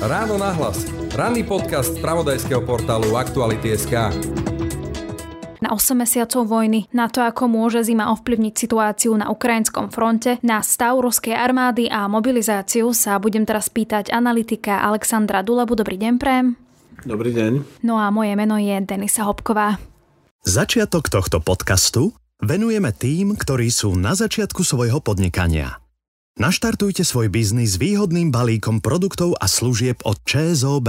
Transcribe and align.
Ráno 0.00 0.40
nahlas. 0.40 0.88
Ranný 1.12 1.44
podcast 1.44 1.92
z 1.92 2.00
pravodajského 2.00 2.64
portálu 2.64 3.20
Aktuality.sk. 3.20 3.92
Na 5.60 5.76
8 5.76 5.92
mesiacov 5.92 6.48
vojny, 6.48 6.88
na 6.88 7.12
to, 7.12 7.20
ako 7.20 7.44
môže 7.44 7.84
zima 7.84 8.08
ovplyvniť 8.08 8.54
situáciu 8.56 9.12
na 9.12 9.28
ukrajinskom 9.28 9.92
fronte, 9.92 10.40
na 10.40 10.64
stav 10.64 10.96
ruskej 10.96 11.36
armády 11.36 11.92
a 11.92 12.08
mobilizáciu 12.08 12.96
sa 12.96 13.20
budem 13.20 13.44
teraz 13.44 13.68
pýtať 13.68 14.08
analytika 14.08 14.80
Alexandra 14.80 15.44
Dulebu. 15.44 15.76
Dobrý 15.76 16.00
deň, 16.00 16.14
Prém. 16.16 16.56
Dobrý 17.04 17.36
deň. 17.36 17.84
No 17.84 18.00
a 18.00 18.08
moje 18.08 18.32
meno 18.40 18.56
je 18.56 18.80
Denisa 18.80 19.28
Hopková. 19.28 19.76
Začiatok 20.48 21.12
tohto 21.12 21.44
podcastu 21.44 22.16
venujeme 22.40 22.88
tým, 22.96 23.36
ktorí 23.36 23.68
sú 23.68 23.92
na 24.00 24.16
začiatku 24.16 24.64
svojho 24.64 25.04
podnikania. 25.04 25.76
Naštartujte 26.38 27.02
svoj 27.02 27.26
biznis 27.26 27.74
výhodným 27.74 28.30
balíkom 28.30 28.78
produktov 28.78 29.34
a 29.42 29.50
služieb 29.50 29.98
od 30.06 30.22
ČSOB. 30.22 30.88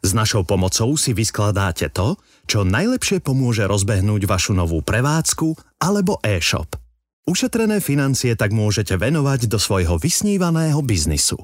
S 0.00 0.10
našou 0.14 0.46
pomocou 0.46 0.94
si 0.94 1.10
vyskladáte 1.10 1.90
to, 1.90 2.14
čo 2.46 2.62
najlepšie 2.62 3.18
pomôže 3.18 3.66
rozbehnúť 3.66 4.30
vašu 4.30 4.54
novú 4.54 4.78
prevádzku 4.80 5.80
alebo 5.82 6.22
e-shop. 6.22 6.78
Ušetrené 7.26 7.82
financie 7.82 8.32
tak 8.38 8.54
môžete 8.54 8.96
venovať 8.96 9.50
do 9.50 9.58
svojho 9.58 9.98
vysnívaného 9.98 10.80
biznisu. 10.80 11.36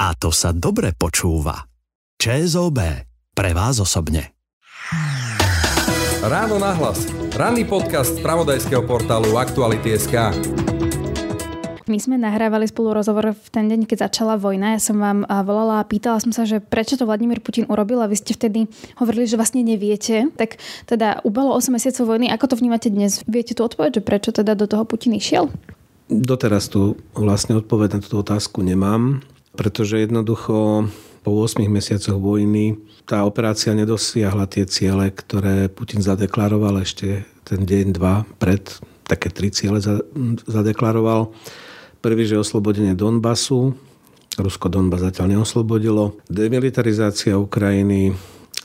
A 0.00 0.16
to 0.18 0.34
sa 0.34 0.50
dobre 0.50 0.96
počúva. 0.96 1.70
ČSOB. 2.18 2.80
Pre 3.34 3.50
vás 3.52 3.78
osobne. 3.78 4.34
Ráno 6.24 6.56
nahlas. 6.56 7.04
Ranný 7.36 7.68
podcast 7.68 8.16
z 8.16 8.24
pravodajského 8.24 8.82
portálu 8.88 9.36
Aktuality.sk. 9.36 10.32
My 11.84 12.00
sme 12.00 12.16
nahrávali 12.16 12.64
spolu 12.64 12.96
rozhovor 12.96 13.36
v 13.36 13.48
ten 13.52 13.68
deň, 13.68 13.84
keď 13.84 14.08
začala 14.08 14.40
vojna. 14.40 14.72
Ja 14.72 14.80
som 14.80 14.96
vám 14.96 15.28
volala 15.44 15.84
a 15.84 15.88
pýtala 15.88 16.16
som 16.16 16.32
sa, 16.32 16.48
že 16.48 16.56
prečo 16.56 16.96
to 16.96 17.04
Vladimír 17.04 17.44
Putin 17.44 17.68
urobil 17.68 18.00
a 18.00 18.08
vy 18.08 18.16
ste 18.16 18.32
vtedy 18.32 18.64
hovorili, 18.96 19.28
že 19.28 19.36
vlastne 19.36 19.60
neviete. 19.60 20.32
Tak 20.32 20.56
teda 20.88 21.20
ubalo 21.28 21.52
8 21.52 21.76
mesiacov 21.76 22.16
vojny. 22.16 22.32
Ako 22.32 22.48
to 22.48 22.56
vnímate 22.56 22.88
dnes? 22.88 23.20
Viete 23.28 23.52
tu 23.52 23.60
odpoveď, 23.68 24.00
že 24.00 24.06
prečo 24.06 24.32
teda 24.32 24.56
do 24.56 24.64
toho 24.64 24.88
Putin 24.88 25.12
išiel? 25.12 25.52
Doteraz 26.08 26.72
tu 26.72 26.96
vlastne 27.12 27.60
odpoveď 27.60 27.96
na 27.96 28.00
túto 28.00 28.24
otázku 28.24 28.64
nemám, 28.64 29.20
pretože 29.52 30.00
jednoducho 30.00 30.88
po 31.20 31.30
8 31.36 31.68
mesiacoch 31.68 32.16
vojny 32.16 32.80
tá 33.04 33.28
operácia 33.28 33.76
nedosiahla 33.76 34.48
tie 34.48 34.64
ciele, 34.64 35.12
ktoré 35.12 35.68
Putin 35.68 36.00
zadeklaroval 36.00 36.80
ešte 36.80 37.28
ten 37.44 37.68
deň, 37.68 37.86
dva 37.92 38.24
pred 38.40 38.64
také 39.04 39.28
tri 39.28 39.52
ciele 39.52 39.84
zadeklaroval. 40.48 41.28
Prvý, 42.04 42.28
že 42.28 42.36
oslobodenie 42.36 42.92
Donbasu. 42.92 43.72
Rusko 44.36 44.68
Donbas 44.68 45.00
zatiaľ 45.00 45.40
neoslobodilo. 45.40 46.20
Demilitarizácia 46.28 47.40
Ukrajiny. 47.40 48.12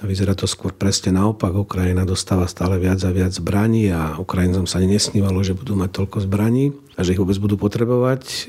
Vyzerá 0.04 0.36
to 0.36 0.44
skôr 0.44 0.76
presne 0.76 1.16
naopak. 1.16 1.56
Ukrajina 1.56 2.04
dostáva 2.04 2.52
stále 2.52 2.76
viac 2.84 3.00
a 3.00 3.16
viac 3.16 3.32
zbraní 3.32 3.96
a 3.96 4.20
Ukrajincom 4.20 4.68
sa 4.68 4.84
nesnívalo, 4.84 5.40
že 5.40 5.56
budú 5.56 5.80
mať 5.80 5.88
toľko 5.88 6.28
zbraní 6.28 6.76
a 7.00 7.08
že 7.08 7.16
ich 7.16 7.22
vôbec 7.24 7.40
budú 7.40 7.56
potrebovať. 7.56 8.24
E, 8.28 8.40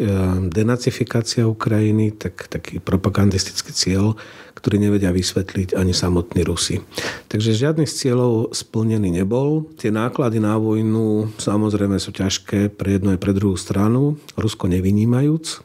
denacifikácia 0.51 1.47
Ukrajiny, 1.47 2.11
tak, 2.11 2.51
taký 2.51 2.83
propagandistický 2.83 3.71
cieľ, 3.71 4.19
ktorý 4.61 4.77
nevedia 4.77 5.09
vysvetliť 5.09 5.73
ani 5.73 5.97
samotní 5.97 6.45
Rusi. 6.45 6.85
Takže 7.33 7.57
žiadny 7.57 7.89
z 7.89 7.95
cieľov 8.07 8.53
splnený 8.53 9.09
nebol. 9.09 9.65
Tie 9.81 9.89
náklady 9.89 10.39
na 10.39 10.61
vojnu 10.61 11.33
samozrejme 11.41 11.97
sú 11.97 12.13
ťažké 12.13 12.77
pre 12.77 13.01
jednu 13.01 13.17
aj 13.17 13.21
pre 13.25 13.33
druhú 13.33 13.57
stranu, 13.57 14.21
Rusko 14.37 14.69
nevynímajúc. 14.69 15.65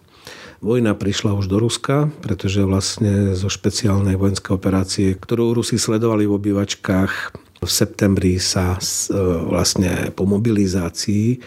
Vojna 0.64 0.96
prišla 0.96 1.36
už 1.36 1.52
do 1.52 1.60
Ruska, 1.60 2.10
pretože 2.24 2.64
vlastne 2.64 3.36
zo 3.36 3.52
špeciálnej 3.52 4.16
vojenskej 4.16 4.56
operácie, 4.56 5.08
ktorú 5.14 5.54
Rusi 5.54 5.76
sledovali 5.76 6.26
v 6.26 6.36
obývačkách 6.40 7.14
v 7.66 7.70
septembri 7.70 8.38
sa 8.38 8.78
e, 8.78 8.82
vlastne 9.46 10.14
po 10.14 10.30
mobilizácii 10.30 11.42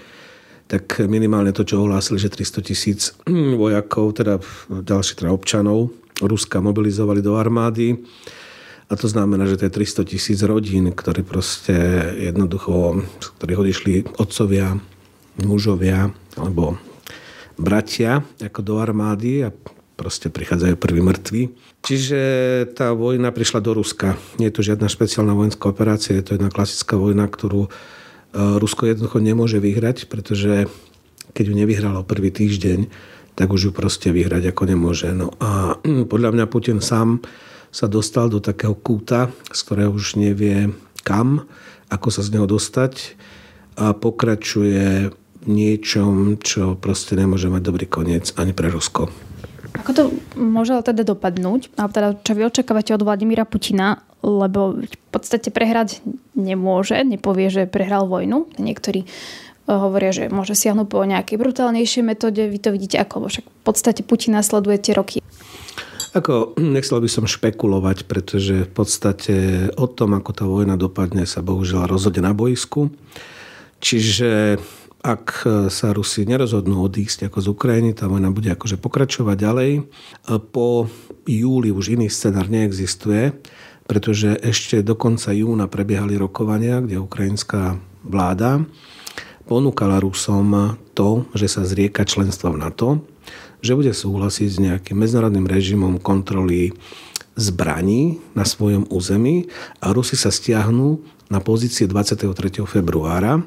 tak 0.69 1.01
minimálne 1.09 1.49
to, 1.57 1.65
čo 1.65 1.81
ohlásili, 1.81 2.21
že 2.21 2.29
300 2.29 2.61
tisíc 2.61 3.01
vojakov, 3.61 4.21
teda 4.21 4.37
ďalších 4.69 5.25
teda 5.25 5.33
občanov 5.33 5.89
Ruska 6.23 6.61
mobilizovali 6.61 7.23
do 7.23 7.39
armády. 7.39 7.99
A 8.89 8.97
to 8.97 9.05
znamená, 9.05 9.45
že 9.45 9.61
to 9.61 9.69
je 9.69 9.77
300 9.85 10.11
tisíc 10.11 10.41
rodín, 10.41 10.91
ktorí 10.97 11.21
proste 11.21 11.77
jednoducho, 12.19 13.05
z 13.21 13.27
ktorých 13.37 13.61
odišli 13.61 13.95
otcovia, 14.17 14.81
mužovia 15.45 16.09
alebo 16.41 16.81
bratia 17.61 18.25
ako 18.41 18.61
do 18.65 18.75
armády 18.81 19.45
a 19.45 19.53
proste 19.99 20.33
prichádzajú 20.33 20.75
prví 20.79 21.05
mŕtvi. 21.05 21.43
Čiže 21.85 22.21
tá 22.73 22.95
vojna 22.97 23.35
prišla 23.35 23.61
do 23.61 23.77
Ruska. 23.77 24.17
Nie 24.41 24.49
je 24.49 24.57
to 24.57 24.67
žiadna 24.67 24.89
špeciálna 24.89 25.35
vojenská 25.37 25.69
operácia, 25.69 26.17
je 26.17 26.25
to 26.25 26.35
jedna 26.39 26.49
klasická 26.49 26.97
vojna, 26.97 27.29
ktorú 27.29 27.69
E, 28.33 28.61
Rusko 28.61 28.89
jednoducho 28.89 29.19
nemôže 29.19 29.59
vyhrať, 29.61 30.09
pretože 30.11 30.69
keď 31.33 31.45
ju 31.53 31.55
nevyhralo 31.57 32.05
prvý 32.05 32.33
týždeň, 32.33 32.89
tak 33.39 33.55
už 33.55 33.71
ju 33.71 33.73
proste 33.73 34.11
vyhrať 34.11 34.51
ako 34.51 34.63
nemôže. 34.67 35.15
No 35.15 35.31
a 35.39 35.79
podľa 35.87 36.35
mňa 36.35 36.51
Putin 36.51 36.83
sám 36.83 37.23
sa 37.71 37.87
dostal 37.87 38.27
do 38.27 38.43
takého 38.43 38.75
kúta, 38.75 39.31
z 39.55 39.61
ktorého 39.63 39.95
už 39.95 40.19
nevie 40.19 40.75
kam, 41.07 41.47
ako 41.87 42.11
sa 42.11 42.27
z 42.27 42.35
neho 42.35 42.51
dostať 42.51 43.15
a 43.79 43.95
pokračuje 43.95 45.15
v 45.15 45.47
niečom, 45.47 46.43
čo 46.43 46.75
proste 46.75 47.15
nemôže 47.15 47.47
mať 47.47 47.63
dobrý 47.63 47.87
koniec 47.87 48.27
ani 48.35 48.51
pre 48.51 48.75
Rusko. 48.75 49.07
Ako 49.79 49.91
to 49.95 50.03
môže 50.35 50.75
teda 50.83 51.07
dopadnúť? 51.07 51.79
A 51.79 51.87
teda, 51.87 52.19
čo 52.19 52.35
vy 52.35 52.51
očakávate 52.51 52.91
od 52.99 53.07
Vladimíra 53.07 53.47
Putina? 53.47 54.03
Lebo 54.19 54.83
v 54.83 54.97
podstate 55.15 55.55
prehrať 55.55 56.03
nemôže, 56.35 56.99
nepovie, 57.07 57.55
že 57.55 57.71
prehral 57.71 58.11
vojnu. 58.11 58.51
Niektorí 58.59 59.07
hovoria, 59.69 60.17
že 60.17 60.33
môže 60.33 60.57
siahnuť 60.57 60.89
po 60.89 61.05
nejakej 61.05 61.37
brutálnejšej 61.37 62.05
metóde. 62.05 62.49
Vy 62.49 62.59
to 62.59 62.73
vidíte 62.73 62.97
ako? 63.05 63.29
Však 63.29 63.45
v 63.45 63.63
podstate 63.63 64.01
Putina 64.01 64.41
sledujete 64.41 64.97
roky. 64.97 65.21
Ako, 66.17 66.57
nechcel 66.77 67.05
by 67.05 67.11
som 67.13 67.29
špekulovať, 67.29 68.09
pretože 68.09 68.65
v 68.65 68.73
podstate 68.73 69.37
o 69.77 69.85
tom, 69.85 70.17
ako 70.17 70.31
tá 70.33 70.45
vojna 70.49 70.81
dopadne, 70.81 71.29
sa 71.29 71.45
bohužiaľ 71.45 71.85
rozhodne 71.85 72.25
na 72.25 72.33
boisku. 72.33 72.89
Čiže 73.79 74.57
ak 74.99 75.47
sa 75.71 75.95
Rusi 75.95 76.27
nerozhodnú 76.27 76.83
odísť 76.83 77.31
ako 77.31 77.39
z 77.39 77.49
Ukrajiny, 77.55 77.91
tá 77.95 78.11
vojna 78.11 78.35
bude 78.35 78.51
akože 78.51 78.83
pokračovať 78.83 79.37
ďalej. 79.39 79.73
Po 80.51 80.91
júli 81.23 81.71
už 81.71 81.95
iný 81.95 82.11
scenár 82.11 82.51
neexistuje, 82.51 83.31
pretože 83.87 84.35
ešte 84.43 84.83
do 84.83 84.99
konca 84.99 85.31
júna 85.31 85.71
prebiehali 85.71 86.19
rokovania, 86.19 86.83
kde 86.83 86.99
ukrajinská 86.99 87.79
vláda 88.03 88.67
ponúkala 89.49 89.97
Rusom 89.97 90.77
to, 90.93 91.25
že 91.33 91.49
sa 91.49 91.65
zrieka 91.65 92.05
členstva 92.05 92.53
v 92.53 92.61
NATO, 92.61 93.01
že 93.65 93.73
bude 93.73 93.97
súhlasiť 93.97 94.49
s 94.53 94.59
nejakým 94.61 95.01
medzinárodným 95.01 95.49
režimom 95.49 95.97
kontroly 95.97 96.77
zbraní 97.33 98.21
na 98.37 98.45
svojom 98.45 98.85
území 98.93 99.49
a 99.81 99.97
Rusi 99.97 100.21
sa 100.21 100.29
stiahnu 100.29 101.01
na 101.33 101.41
pozície 101.41 101.89
23. 101.89 102.29
februára 102.69 103.41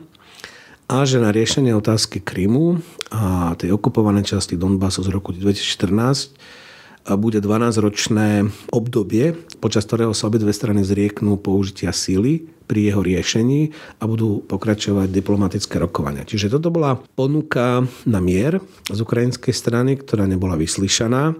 a 0.89 0.95
že 1.06 1.22
na 1.22 1.29
riešenie 1.29 1.72
otázky 1.78 2.19
Krymu 2.19 2.81
a 3.13 3.53
tej 3.56 3.72
okupovanej 3.72 4.35
časti 4.35 4.57
Donbasu 4.57 5.06
z 5.06 5.09
roku 5.13 5.31
2014 5.31 6.33
bude 7.18 7.41
12-ročné 7.41 8.45
obdobie, 8.69 9.33
počas 9.57 9.89
ktorého 9.89 10.13
sa 10.13 10.29
obidve 10.29 10.53
strany 10.53 10.85
zrieknú 10.85 11.38
použitia 11.39 11.89
síly 11.89 12.45
pri 12.71 12.87
jeho 12.87 13.03
riešení 13.03 13.75
a 13.99 14.07
budú 14.07 14.47
pokračovať 14.47 15.11
diplomatické 15.11 15.75
rokovania. 15.75 16.23
Čiže 16.23 16.55
toto 16.55 16.71
bola 16.71 16.95
ponuka 16.95 17.83
na 18.07 18.23
mier 18.23 18.63
z 18.87 18.99
ukrajinskej 19.03 19.51
strany, 19.51 19.99
ktorá 19.99 20.23
nebola 20.23 20.55
vyslyšaná. 20.55 21.35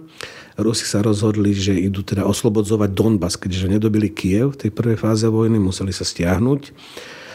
Rusi 0.60 0.84
sa 0.84 1.00
rozhodli, 1.00 1.56
že 1.56 1.72
idú 1.72 2.04
teda 2.04 2.28
oslobodzovať 2.28 2.92
Donbas, 2.92 3.40
keďže 3.40 3.80
nedobili 3.80 4.12
Kiev 4.12 4.52
v 4.52 4.68
tej 4.68 4.70
prvej 4.76 5.00
fáze 5.00 5.24
vojny, 5.24 5.56
museli 5.56 5.96
sa 5.96 6.04
stiahnuť 6.04 6.76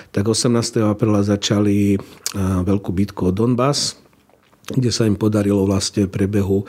tak 0.07 0.23
18. 0.23 0.88
apríla 0.88 1.19
začali 1.21 2.00
veľkú 2.38 2.89
bitku 2.95 3.29
o 3.29 3.31
Donbass, 3.35 4.00
kde 4.65 4.89
sa 4.89 5.03
im 5.03 5.19
podarilo 5.19 5.67
vlastne 5.67 6.07
v 6.07 6.13
priebehu 6.15 6.63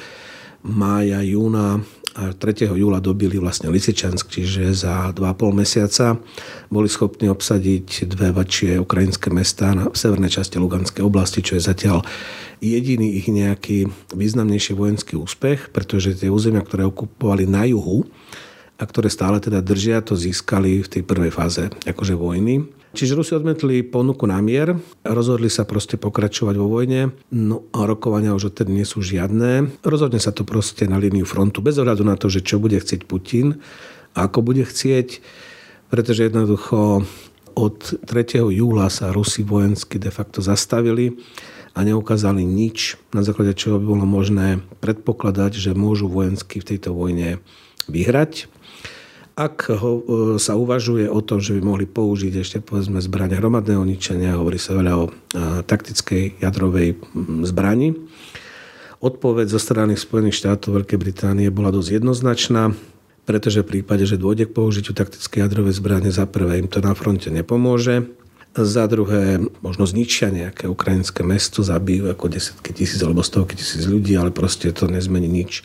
mája, 0.66 1.22
júna 1.22 1.80
a 2.18 2.34
3. 2.34 2.74
júla 2.74 2.98
dobili 2.98 3.38
vlastne 3.38 3.70
Lisičansk, 3.70 4.26
čiže 4.26 4.74
za 4.74 5.14
2,5 5.14 5.54
mesiaca 5.54 6.18
boli 6.66 6.90
schopní 6.90 7.30
obsadiť 7.30 8.10
dve 8.10 8.34
väčšie 8.34 8.82
ukrajinské 8.82 9.30
mestá 9.30 9.70
na 9.70 9.86
severnej 9.94 10.34
časti 10.34 10.58
Luganskej 10.58 11.06
oblasti, 11.06 11.46
čo 11.46 11.54
je 11.54 11.62
zatiaľ 11.62 12.02
jediný 12.58 13.22
ich 13.22 13.30
nejaký 13.30 13.86
významnejší 14.18 14.74
vojenský 14.74 15.14
úspech, 15.14 15.70
pretože 15.70 16.18
tie 16.18 16.26
územia, 16.26 16.66
ktoré 16.66 16.90
okupovali 16.90 17.46
na 17.46 17.62
juhu 17.70 18.02
a 18.74 18.82
ktoré 18.82 19.06
stále 19.14 19.38
teda 19.38 19.62
držia, 19.62 20.02
to 20.02 20.18
získali 20.18 20.82
v 20.82 20.90
tej 20.90 21.02
prvej 21.06 21.30
fáze 21.30 21.70
akože 21.86 22.18
vojny. 22.18 22.66
Čiže 22.96 23.16
Rusi 23.20 23.36
odmetli 23.36 23.84
ponuku 23.84 24.24
na 24.24 24.40
mier, 24.40 24.72
rozhodli 25.04 25.52
sa 25.52 25.68
proste 25.68 26.00
pokračovať 26.00 26.56
vo 26.56 26.72
vojne, 26.72 27.12
no 27.28 27.68
a 27.76 27.84
rokovania 27.84 28.32
už 28.32 28.54
odtedy 28.54 28.72
nie 28.72 28.88
sú 28.88 29.04
žiadne. 29.04 29.84
Rozhodne 29.84 30.16
sa 30.16 30.32
to 30.32 30.48
proste 30.48 30.88
na 30.88 30.96
líniu 30.96 31.28
frontu, 31.28 31.60
bez 31.60 31.76
ohľadu 31.76 32.02
na 32.08 32.16
to, 32.16 32.32
že 32.32 32.40
čo 32.40 32.56
bude 32.56 32.80
chcieť 32.80 33.04
Putin, 33.04 33.60
ako 34.16 34.40
bude 34.40 34.64
chcieť, 34.64 35.20
pretože 35.92 36.32
jednoducho 36.32 37.04
od 37.58 37.78
3. 38.08 38.40
júla 38.56 38.88
sa 38.88 39.12
Rusi 39.12 39.44
vojensky 39.44 40.00
de 40.00 40.08
facto 40.08 40.40
zastavili 40.40 41.18
a 41.76 41.84
neukázali 41.84 42.40
nič, 42.40 42.96
na 43.12 43.20
základe 43.20 43.52
čoho 43.52 43.76
by 43.76 43.84
bolo 43.84 44.06
možné 44.08 44.64
predpokladať, 44.80 45.60
že 45.60 45.76
môžu 45.76 46.08
vojensky 46.08 46.64
v 46.64 46.68
tejto 46.74 46.96
vojne 46.96 47.42
vyhrať. 47.84 48.48
Ak 49.38 49.70
ho, 49.70 50.02
e, 50.02 50.02
sa 50.42 50.58
uvažuje 50.58 51.06
o 51.06 51.22
tom, 51.22 51.38
že 51.38 51.54
by 51.54 51.62
mohli 51.62 51.86
použiť 51.86 52.34
ešte 52.42 52.58
povedzme 52.58 52.98
zbraň 52.98 53.38
hromadného 53.38 53.86
ničenia, 53.86 54.34
hovorí 54.34 54.58
sa 54.58 54.74
veľa 54.74 54.92
o 54.98 55.04
e, 55.06 55.10
taktickej 55.62 56.42
jadrovej 56.42 56.98
zbrani, 57.46 57.94
odpoveď 58.98 59.46
zo 59.46 59.62
strany 59.62 59.94
Spojených 59.94 60.42
štátov 60.42 60.82
Veľkej 60.82 60.98
Británie 60.98 61.54
bola 61.54 61.70
dosť 61.70 62.02
jednoznačná, 62.02 62.74
pretože 63.30 63.62
v 63.62 63.78
prípade, 63.78 64.10
že 64.10 64.18
dôjde 64.18 64.50
k 64.50 64.56
použitiu 64.58 64.90
taktickej 64.90 65.46
jadrovej 65.46 65.78
zbrane, 65.78 66.10
za 66.10 66.26
prvé 66.26 66.58
im 66.58 66.66
to 66.66 66.82
na 66.82 66.98
fronte 66.98 67.30
nepomôže, 67.30 68.10
za 68.64 68.86
druhé, 68.90 69.38
možno 69.62 69.86
zničia 69.86 70.32
nejaké 70.32 70.66
ukrajinské 70.66 71.22
mesto, 71.22 71.62
zabijú 71.62 72.10
ako 72.10 72.32
desiatky 72.32 72.74
tisíc 72.74 72.98
alebo 73.04 73.22
stovky 73.22 73.54
tisíc 73.54 73.86
ľudí, 73.86 74.18
ale 74.18 74.34
proste 74.34 74.74
to 74.74 74.90
nezmení 74.90 75.28
nič 75.30 75.62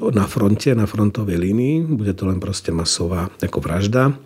na 0.00 0.24
fronte, 0.24 0.72
na 0.72 0.88
frontovej 0.88 1.36
línii. 1.36 1.84
Bude 1.84 2.16
to 2.16 2.24
len 2.24 2.40
proste 2.40 2.72
masová 2.72 3.28
ako 3.44 3.58
vražda. 3.60 4.16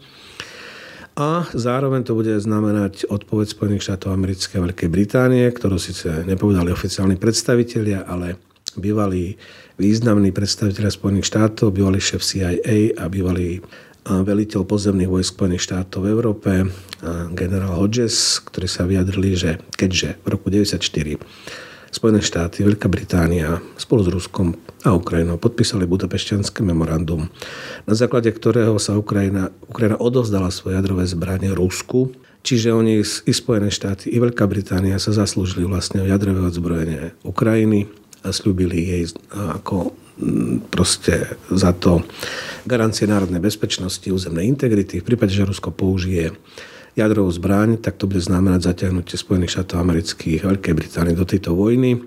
A 1.14 1.46
zároveň 1.54 2.02
to 2.02 2.18
bude 2.18 2.34
znamenať 2.42 3.06
odpoveď 3.06 3.46
Spojených 3.54 3.86
štátov 3.86 4.10
americkej 4.18 4.58
a 4.58 4.64
Veľkej 4.66 4.88
Británie, 4.90 5.46
ktorú 5.46 5.78
síce 5.78 6.26
nepovedali 6.26 6.74
oficiálni 6.74 7.14
predstavitelia, 7.14 8.02
ale 8.02 8.34
bývalí 8.74 9.38
významní 9.78 10.34
predstavitelia 10.34 10.90
Spojených 10.90 11.30
štátov, 11.30 11.70
bývalý 11.70 12.02
šéf 12.02 12.22
CIA 12.22 12.98
a 12.98 13.06
bývalý 13.06 13.62
veliteľ 14.04 14.68
pozemných 14.68 15.08
vojsk 15.08 15.36
Spojených 15.36 15.64
štátov 15.64 16.04
v 16.04 16.12
Európe, 16.12 16.50
generál 17.32 17.80
Hodges, 17.80 18.40
ktorí 18.44 18.68
sa 18.68 18.84
vyjadrili, 18.84 19.32
že 19.32 19.50
keďže 19.76 20.20
v 20.20 20.26
roku 20.28 20.52
1994 20.52 21.24
Spojené 21.94 22.26
štáty, 22.26 22.66
Veľká 22.66 22.90
Británia 22.90 23.62
spolu 23.78 24.02
s 24.02 24.10
Ruskom 24.10 24.58
a 24.82 24.98
Ukrajinou 24.98 25.38
podpísali 25.38 25.86
budapešťanské 25.86 26.66
memorandum, 26.66 27.30
na 27.86 27.94
základe 27.94 28.34
ktorého 28.34 28.74
sa 28.82 28.98
Ukrajina, 28.98 29.54
Ukrajina 29.70 29.94
odovzdala 30.02 30.50
svoje 30.50 30.74
jadrové 30.74 31.06
zbranie 31.06 31.54
Rusku, 31.54 32.10
čiže 32.42 32.74
oni 32.74 32.98
i 33.06 33.32
Spojené 33.32 33.70
štáty, 33.70 34.10
i 34.10 34.18
Veľká 34.18 34.42
Británia 34.50 34.98
sa 34.98 35.14
zaslúžili 35.14 35.70
vlastne 35.70 36.02
o 36.02 36.10
jadrové 36.10 36.42
odzbrojenie 36.50 37.14
Ukrajiny 37.22 37.86
a 38.26 38.34
slúbili 38.34 38.90
jej 38.90 39.14
ako 39.30 39.94
proste 40.70 41.34
za 41.50 41.74
to 41.74 42.06
garancie 42.64 43.04
národnej 43.10 43.42
bezpečnosti, 43.42 44.06
územnej 44.06 44.46
integrity. 44.46 45.02
V 45.02 45.08
prípade, 45.14 45.34
že 45.34 45.46
Rusko 45.46 45.74
použije 45.74 46.32
jadrovú 46.94 47.30
zbraň, 47.34 47.82
tak 47.82 47.98
to 47.98 48.06
bude 48.06 48.22
znamenať 48.22 48.70
zaťahnutie 48.70 49.18
Spojených 49.18 49.58
štátov 49.58 49.82
amerických 49.82 50.46
Veľkej 50.46 50.74
Británie 50.74 51.14
do 51.18 51.26
tejto 51.26 51.58
vojny. 51.58 51.98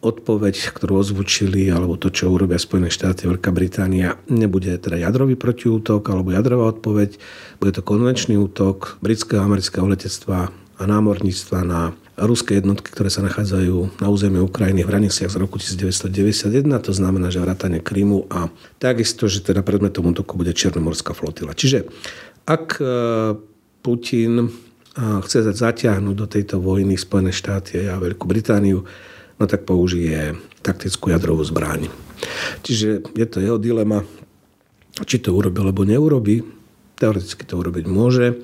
Odpoveď, 0.00 0.72
ktorú 0.72 1.04
ozvučili, 1.04 1.68
alebo 1.68 2.00
to, 2.00 2.08
čo 2.08 2.32
urobia 2.32 2.56
Spojené 2.56 2.88
štáty 2.88 3.28
Veľká 3.28 3.52
Británia, 3.52 4.16
nebude 4.32 4.72
teda 4.80 4.96
jadrový 4.96 5.36
protiútok 5.36 6.00
alebo 6.08 6.32
jadrová 6.32 6.72
odpoveď, 6.72 7.20
bude 7.60 7.72
to 7.76 7.84
konvenčný 7.84 8.40
útok 8.40 8.96
britského 9.04 9.44
a 9.44 9.48
amerického 9.48 9.84
letectva 9.84 10.48
a 10.80 10.82
námorníctva 10.88 11.58
na 11.68 11.92
ruské 12.26 12.60
jednotky, 12.60 12.92
ktoré 12.92 13.08
sa 13.08 13.24
nachádzajú 13.24 14.02
na 14.02 14.08
území 14.12 14.40
Ukrajiny 14.40 14.84
v 14.84 14.90
hraniciach 14.92 15.32
z 15.32 15.36
roku 15.40 15.56
1991, 15.56 16.66
to 16.82 16.92
znamená, 16.92 17.32
že 17.32 17.40
vrátanie 17.40 17.80
Krymu 17.80 18.28
a 18.28 18.52
takisto, 18.76 19.28
že 19.28 19.40
teda 19.40 19.64
predmetom 19.64 20.08
útoku 20.10 20.36
bude 20.36 20.52
Černomorská 20.52 21.16
flotila. 21.16 21.56
Čiže 21.56 21.88
ak 22.44 22.80
Putin 23.80 24.52
chce 24.98 25.38
zatiahnuť 25.54 26.14
do 26.18 26.26
tejto 26.26 26.60
vojny 26.60 26.98
Spojené 26.98 27.32
štáty 27.32 27.86
a 27.86 27.96
Veľkú 27.96 28.28
Britániu, 28.28 28.84
no 29.40 29.44
tak 29.48 29.64
použije 29.64 30.36
taktickú 30.60 31.08
jadrovú 31.14 31.40
zbraň. 31.46 31.88
Čiže 32.60 33.16
je 33.16 33.26
to 33.30 33.40
jeho 33.40 33.56
dilema, 33.56 34.04
či 35.08 35.16
to 35.22 35.32
urobi, 35.32 35.56
alebo 35.64 35.88
neurobi. 35.88 36.44
Teoreticky 37.00 37.48
to 37.48 37.56
urobiť 37.56 37.88
môže, 37.88 38.36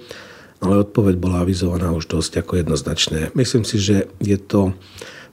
ale 0.62 0.84
odpoveď 0.84 1.14
bola 1.20 1.44
avizovaná 1.44 1.92
už 1.92 2.08
dosť 2.08 2.44
ako 2.44 2.62
jednoznačné. 2.64 3.36
Myslím 3.36 3.64
si, 3.64 3.76
že 3.76 4.08
je 4.22 4.38
to 4.40 4.72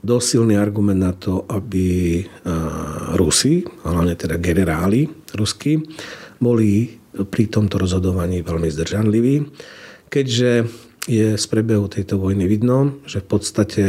dosť 0.04 0.26
silný 0.36 0.60
argument 0.60 1.00
na 1.00 1.16
to, 1.16 1.48
aby 1.48 2.20
Rusi, 3.16 3.64
hlavne 3.88 4.20
teda 4.20 4.36
generáli 4.36 5.08
ruskí, 5.32 5.80
boli 6.44 7.00
pri 7.14 7.48
tomto 7.48 7.80
rozhodovaní 7.80 8.44
veľmi 8.44 8.68
zdržanliví 8.68 9.36
keďže 10.14 10.70
je 11.10 11.34
z 11.34 11.46
prebehu 11.50 11.90
tejto 11.90 12.22
vojny 12.22 12.46
vidno, 12.46 13.02
že 13.10 13.26
v 13.26 13.28
podstate 13.28 13.84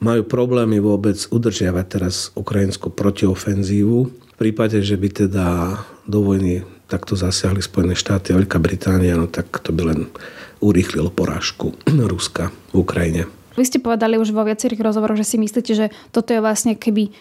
majú 0.00 0.24
problémy 0.24 0.80
vôbec 0.80 1.20
udržiavať 1.28 1.86
teraz 1.86 2.32
ukrajinskú 2.32 2.88
protiofenzívu. 2.88 3.98
V 4.08 4.36
prípade, 4.40 4.80
že 4.80 4.96
by 4.96 5.28
teda 5.28 5.46
do 6.08 6.24
vojny 6.24 6.64
takto 6.92 7.16
zasiahli 7.16 7.64
Spojené 7.64 7.96
štáty 7.96 8.36
a 8.36 8.38
Veľká 8.38 8.60
Británia, 8.60 9.16
no 9.16 9.24
tak 9.24 9.48
to 9.64 9.72
by 9.72 9.88
len 9.88 10.12
urýchlilo 10.60 11.08
porážku 11.08 11.72
Ruska 12.12 12.52
v 12.76 12.84
Ukrajine. 12.84 13.22
Vy 13.56 13.64
ste 13.68 13.80
povedali 13.80 14.20
už 14.20 14.32
vo 14.32 14.44
viacerých 14.44 14.80
rozhovoroch, 14.84 15.16
že 15.16 15.28
si 15.28 15.36
myslíte, 15.40 15.72
že 15.72 15.86
toto 16.12 16.32
je 16.32 16.40
vlastne 16.40 16.76
keby 16.76 17.12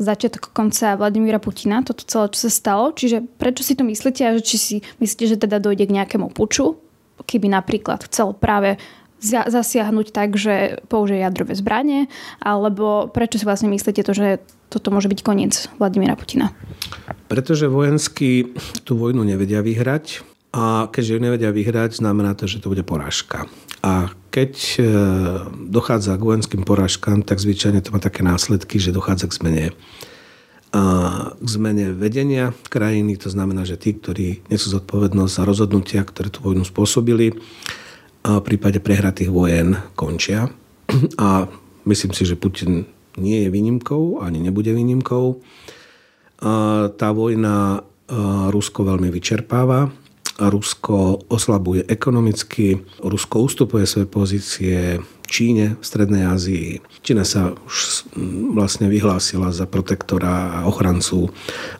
začiatok 0.00 0.50
konca 0.50 0.98
Vladimíra 0.98 1.38
Putina, 1.42 1.82
toto 1.82 2.06
celé, 2.06 2.30
čo 2.34 2.46
sa 2.46 2.50
stalo. 2.50 2.94
Čiže 2.94 3.26
prečo 3.38 3.62
si 3.66 3.74
to 3.74 3.82
myslíte 3.84 4.22
a 4.22 4.32
či 4.38 4.56
si 4.56 4.76
myslíte, 5.02 5.24
že 5.28 5.36
teda 5.36 5.58
dojde 5.60 5.86
k 5.86 5.94
nejakému 5.94 6.30
puču 6.30 6.78
keby 7.24 7.52
napríklad 7.52 8.04
chcel 8.08 8.32
práve 8.36 8.80
zasiahnuť 9.22 10.06
tak, 10.10 10.36
že 10.36 10.80
použije 10.88 11.20
jadrové 11.20 11.54
zbranie, 11.56 12.08
alebo 12.40 13.08
prečo 13.12 13.36
si 13.36 13.44
vlastne 13.44 13.68
myslíte 13.70 14.02
to, 14.02 14.12
že 14.16 14.26
toto 14.72 14.88
môže 14.90 15.10
byť 15.10 15.20
koniec 15.20 15.68
Vladimíra 15.76 16.16
Putina? 16.16 16.54
Pretože 17.28 17.70
vojensky 17.70 18.50
tú 18.82 18.96
vojnu 18.96 19.22
nevedia 19.22 19.60
vyhrať 19.60 20.24
a 20.50 20.90
keďže 20.90 21.14
ju 21.14 21.20
nevedia 21.20 21.50
vyhrať, 21.54 22.02
znamená 22.02 22.34
to, 22.34 22.50
že 22.50 22.58
to 22.58 22.72
bude 22.72 22.82
porážka. 22.82 23.46
A 23.80 24.12
keď 24.34 24.52
e, 24.56 24.82
dochádza 25.70 26.18
k 26.18 26.26
vojenským 26.26 26.62
porážkam, 26.66 27.22
tak 27.22 27.40
zvyčajne 27.40 27.80
to 27.80 27.94
má 27.94 28.00
také 28.02 28.20
následky, 28.26 28.76
že 28.82 28.94
dochádza 28.94 29.30
k 29.30 29.36
zmene 29.40 29.66
k 31.40 31.48
zmene 31.50 31.90
vedenia 31.90 32.54
krajiny. 32.70 33.18
To 33.26 33.28
znamená, 33.30 33.66
že 33.66 33.74
tí, 33.74 33.90
ktorí 33.90 34.46
nesú 34.46 34.70
zodpovednosť 34.70 35.32
za 35.34 35.42
rozhodnutia, 35.42 36.06
ktoré 36.06 36.30
tú 36.30 36.46
vojnu 36.46 36.62
spôsobili, 36.62 37.34
v 38.20 38.42
prípade 38.44 38.78
prehratých 38.80 39.32
vojen 39.32 39.80
končia. 39.96 40.52
A 41.16 41.46
myslím 41.86 42.12
si, 42.12 42.26
že 42.26 42.36
Putin 42.40 42.84
nie 43.16 43.46
je 43.46 43.48
výnimkou, 43.50 44.20
ani 44.22 44.40
nebude 44.42 44.72
výnimkou. 44.72 45.40
Tá 46.94 47.08
vojna 47.12 47.84
Rusko 48.50 48.82
veľmi 48.82 49.08
vyčerpáva. 49.12 49.92
Rusko 50.40 51.28
oslabuje 51.28 51.84
ekonomicky, 51.84 52.80
Rusko 53.04 53.44
ustupuje 53.44 53.84
svoje 53.84 54.08
pozície 54.08 54.78
Číne, 55.30 55.78
v 55.78 55.84
Strednej 55.86 56.26
Ázii. 56.26 56.82
Čína 57.06 57.22
sa 57.22 57.54
už 57.54 58.10
vlastne 58.50 58.90
vyhlásila 58.90 59.54
za 59.54 59.70
protektora 59.70 60.58
a 60.58 60.66
ochrancu 60.66 61.30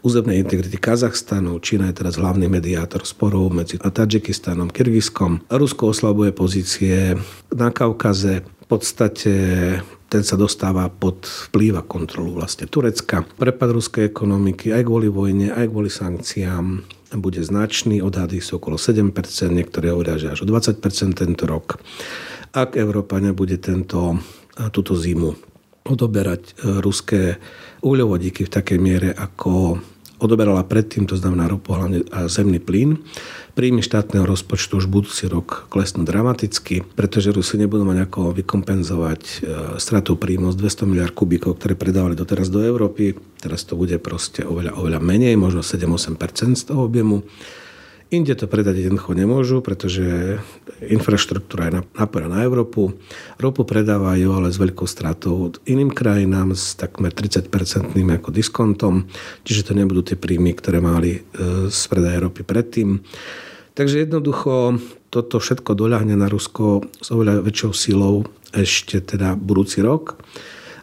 územnej 0.07 0.39
integrity 0.39 0.79
Kazachstanu. 0.79 1.59
Čína 1.59 1.91
je 1.91 1.99
teraz 1.99 2.15
hlavný 2.15 2.47
mediátor 2.47 3.03
sporov 3.03 3.51
medzi 3.51 3.83
Tadžikistanom, 3.83 4.71
Kyrgyzskom. 4.71 5.51
Rusko 5.51 5.91
oslabuje 5.91 6.31
pozície 6.31 7.19
na 7.51 7.75
Kaukaze. 7.75 8.47
V 8.47 8.67
podstate 8.71 9.35
ten 10.07 10.23
sa 10.23 10.39
dostáva 10.39 10.87
pod 10.87 11.27
vplyv 11.51 11.83
a 11.83 11.87
kontrolu 11.87 12.39
vlastne 12.39 12.71
Turecka. 12.71 13.27
Prepad 13.35 13.75
ruskej 13.75 14.07
ekonomiky 14.07 14.71
aj 14.71 14.87
kvôli 14.87 15.11
vojne, 15.11 15.51
aj 15.51 15.67
kvôli 15.67 15.91
sankciám 15.91 16.87
bude 17.19 17.43
značný. 17.43 17.99
Odhady 17.99 18.39
sú 18.39 18.63
okolo 18.63 18.79
7%, 18.79 19.11
niektoré 19.51 19.91
hovoria, 19.91 20.15
že 20.15 20.31
až 20.31 20.47
o 20.47 20.51
20% 20.51 20.79
tento 21.19 21.45
rok 21.51 21.83
ak 22.51 22.75
Európa 22.77 23.23
nebude 23.23 23.59
tento, 23.63 24.19
túto 24.75 24.99
zimu 24.99 25.51
odoberať 25.91 26.43
e, 26.45 26.79
ruské 26.81 27.41
uhľovodíky 27.81 28.45
v 28.47 28.53
takej 28.53 28.79
miere, 28.79 29.11
ako 29.17 29.81
odoberala 30.21 30.61
predtým, 30.69 31.09
to 31.09 31.17
znamená 31.17 31.49
ropu 31.49 31.73
a 31.73 32.29
zemný 32.29 32.61
plyn. 32.61 33.01
Príjmy 33.57 33.81
štátneho 33.81 34.29
rozpočtu 34.29 34.79
už 34.79 34.87
budúci 34.87 35.27
rok 35.27 35.67
klesnú 35.73 36.05
dramaticky, 36.05 36.85
pretože 36.85 37.33
Rusi 37.33 37.57
nebudú 37.57 37.89
mať 37.89 38.05
ako 38.05 38.37
vykompenzovať 38.37 39.23
e, 39.25 39.37
stratu 39.81 40.21
príjmu 40.21 40.53
z 40.53 40.57
200 40.61 40.91
miliard 40.93 41.17
kubíkov, 41.17 41.57
ktoré 41.57 41.75
predávali 41.75 42.15
doteraz 42.15 42.53
do 42.53 42.61
Európy. 42.61 43.17
Teraz 43.41 43.65
to 43.65 43.75
bude 43.81 43.97
proste 44.05 44.45
oveľa, 44.45 44.77
oveľa 44.77 45.01
menej, 45.01 45.41
možno 45.41 45.65
7-8% 45.65 46.55
z 46.55 46.65
toho 46.69 46.85
objemu. 46.85 47.25
Inde 48.11 48.35
to 48.35 48.51
predať 48.51 48.83
jednoducho 48.83 49.15
nemôžu, 49.15 49.63
pretože 49.63 50.43
infraštruktúra 50.83 51.71
je 51.71 51.87
napojená 51.95 52.27
na 52.27 52.41
Európu. 52.43 52.99
Ropu 53.39 53.63
predávajú 53.63 54.35
ale 54.35 54.51
s 54.51 54.59
veľkou 54.59 54.83
stratou 54.83 55.55
iným 55.63 55.95
krajinám 55.95 56.59
s 56.59 56.75
takmer 56.75 57.15
30-percentným 57.15 58.11
ako 58.19 58.35
diskontom, 58.35 59.07
čiže 59.47 59.71
to 59.71 59.79
nebudú 59.79 60.03
tie 60.03 60.19
príjmy, 60.19 60.59
ktoré 60.59 60.83
mali 60.83 61.23
e, 61.23 61.71
z 61.71 61.81
predaja 61.87 62.27
ropy 62.27 62.43
predtým. 62.43 62.99
Takže 63.79 64.03
jednoducho 64.03 64.83
toto 65.15 65.39
všetko 65.39 65.79
doľahne 65.79 66.19
na 66.19 66.27
Rusko 66.27 66.83
s 66.99 67.15
oveľa 67.15 67.47
väčšou 67.47 67.71
silou 67.71 68.27
ešte 68.51 68.99
teda 68.99 69.39
budúci 69.39 69.87
rok 69.87 70.19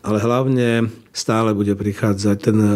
ale 0.05 0.17
hlavne 0.21 0.89
stále 1.13 1.53
bude 1.57 1.73
prichádzať 1.73 2.37
ten 2.37 2.57
e, 2.57 2.71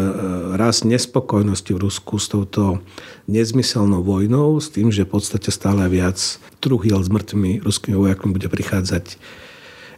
rast 0.57 0.85
nespokojnosti 0.85 1.71
v 1.73 1.81
Rusku 1.81 2.17
s 2.17 2.29
touto 2.29 2.81
nezmyselnou 3.29 4.01
vojnou, 4.01 4.57
s 4.57 4.73
tým, 4.73 4.89
že 4.89 5.05
v 5.05 5.17
podstate 5.17 5.53
stále 5.53 5.85
viac 5.87 6.17
truhiel 6.63 7.01
s 7.01 7.09
mŕtvými 7.09 7.61
ruskými 7.61 7.97
vojakmi 7.97 8.33
bude 8.33 8.49
prichádzať 8.49 9.17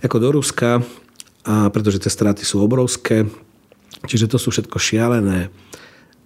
ako 0.04 0.18
do 0.20 0.30
Ruska, 0.36 0.84
a 1.44 1.68
pretože 1.72 2.00
tie 2.04 2.12
straty 2.12 2.44
sú 2.44 2.64
obrovské. 2.64 3.28
Čiže 4.04 4.32
to 4.32 4.38
sú 4.40 4.52
všetko 4.52 4.80
šialené, 4.80 5.48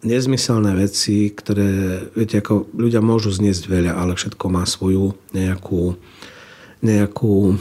nezmyselné 0.05 0.77
veci, 0.77 1.33
ktoré, 1.33 2.01
viete, 2.13 2.41
ako 2.41 2.69
ľudia 2.73 3.01
môžu 3.01 3.33
zniesť 3.33 3.69
veľa, 3.69 3.97
ale 3.97 4.13
všetko 4.13 4.45
má 4.49 4.65
svoju 4.65 5.17
nejakú, 5.33 5.97
nejakú 6.85 7.57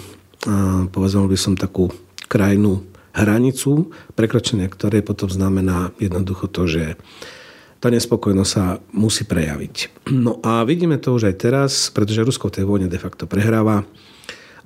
povedzme 0.93 1.27
by 1.27 1.39
som 1.39 1.55
takú 1.57 1.91
krajnú 2.29 2.85
hranicu, 3.17 3.89
prekročenie 4.13 4.69
ktorej 4.69 5.01
potom 5.01 5.33
znamená 5.33 5.97
jednoducho 5.97 6.53
to, 6.53 6.69
že 6.69 7.01
tá 7.81 7.93
nespokojnosť 7.93 8.51
sa 8.51 8.81
musí 8.93 9.25
prejaviť. 9.29 10.07
No 10.13 10.41
a 10.41 10.65
vidíme 10.65 10.97
to 11.01 11.17
už 11.17 11.29
aj 11.33 11.37
teraz, 11.41 11.73
pretože 11.93 12.25
Rusko 12.25 12.49
v 12.49 12.61
tej 12.61 12.65
vojne 12.65 12.89
de 12.89 13.01
facto 13.01 13.29
prehráva. 13.29 13.85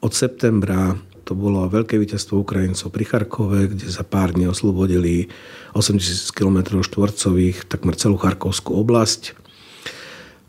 Od 0.00 0.12
septembra 0.14 0.94
to 1.26 1.38
bolo 1.38 1.62
veľké 1.70 1.94
víťazstvo 1.94 2.42
Ukrajincov 2.42 2.90
pri 2.90 3.04
Charkove, 3.06 3.70
kde 3.70 3.86
za 3.86 4.02
pár 4.02 4.34
dní 4.34 4.50
oslobodili 4.50 5.30
8000 5.78 6.34
km 6.34 6.82
štvorcových, 6.82 7.70
takmer 7.70 7.94
celú 7.94 8.18
Charkovskú 8.18 8.74
oblasť. 8.74 9.38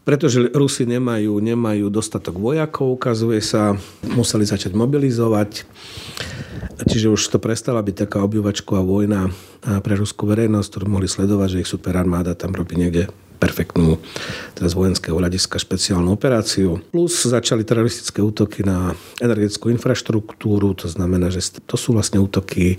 Pretože 0.02 0.50
Rusi 0.50 0.90
nemajú, 0.90 1.38
nemajú 1.38 1.86
dostatok 1.94 2.42
vojakov, 2.42 2.98
ukazuje 2.98 3.38
sa, 3.46 3.78
museli 4.02 4.50
začať 4.50 4.74
mobilizovať. 4.74 5.70
Čiže 6.88 7.14
už 7.14 7.22
to 7.32 7.38
prestala 7.38 7.82
byť 7.86 8.08
taká 8.08 8.26
obývačková 8.26 8.82
vojna 8.82 9.30
pre 9.62 9.94
ruskú 9.94 10.26
verejnosť, 10.26 10.68
ktorú 10.68 10.86
mohli 10.90 11.06
sledovať, 11.06 11.48
že 11.54 11.62
ich 11.62 11.70
superarmáda 11.70 12.34
tam 12.34 12.58
robí 12.58 12.78
niekde 12.78 13.12
perfektnú 13.42 13.98
teraz 14.54 14.78
vojenského 14.78 15.18
hľadiska 15.18 15.58
špeciálnu 15.58 16.14
operáciu. 16.14 16.78
Plus 16.94 17.26
začali 17.26 17.66
teroristické 17.66 18.22
útoky 18.22 18.62
na 18.62 18.94
energetickú 19.18 19.74
infraštruktúru, 19.74 20.78
to 20.78 20.86
znamená, 20.86 21.34
že 21.34 21.58
to 21.66 21.74
sú 21.74 21.98
vlastne 21.98 22.22
útoky 22.22 22.78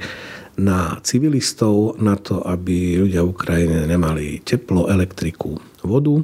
na 0.54 1.02
civilistov, 1.02 1.98
na 1.98 2.14
to, 2.14 2.46
aby 2.46 2.94
ľudia 3.02 3.26
v 3.26 3.32
Ukrajine 3.34 3.90
nemali 3.90 4.38
teplo, 4.46 4.86
elektriku, 4.86 5.58
vodu. 5.82 6.22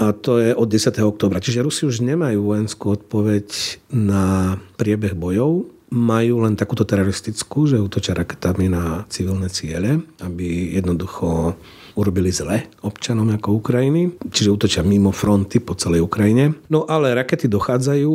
A 0.00 0.16
to 0.16 0.40
je 0.40 0.56
od 0.56 0.64
10. 0.64 0.96
oktobra. 1.04 1.44
Čiže 1.44 1.60
Rusi 1.60 1.84
už 1.84 2.00
nemajú 2.00 2.40
vojenskú 2.40 2.96
odpoveď 2.96 3.52
na 3.92 4.56
priebeh 4.80 5.12
bojov, 5.12 5.68
majú 5.90 6.46
len 6.46 6.54
takúto 6.54 6.86
teroristickú, 6.86 7.66
že 7.66 7.82
útočia 7.82 8.14
raketami 8.14 8.70
na 8.70 9.04
civilné 9.10 9.50
ciele, 9.50 9.98
aby 10.22 10.78
jednoducho 10.78 11.58
urobili 11.98 12.30
zle 12.30 12.70
občanom 12.86 13.26
ako 13.34 13.58
Ukrajiny, 13.58 14.14
čiže 14.30 14.54
útočia 14.54 14.82
mimo 14.86 15.10
fronty 15.10 15.58
po 15.58 15.74
celej 15.74 16.06
Ukrajine. 16.06 16.54
No 16.70 16.86
ale 16.86 17.12
rakety 17.18 17.50
dochádzajú, 17.50 18.12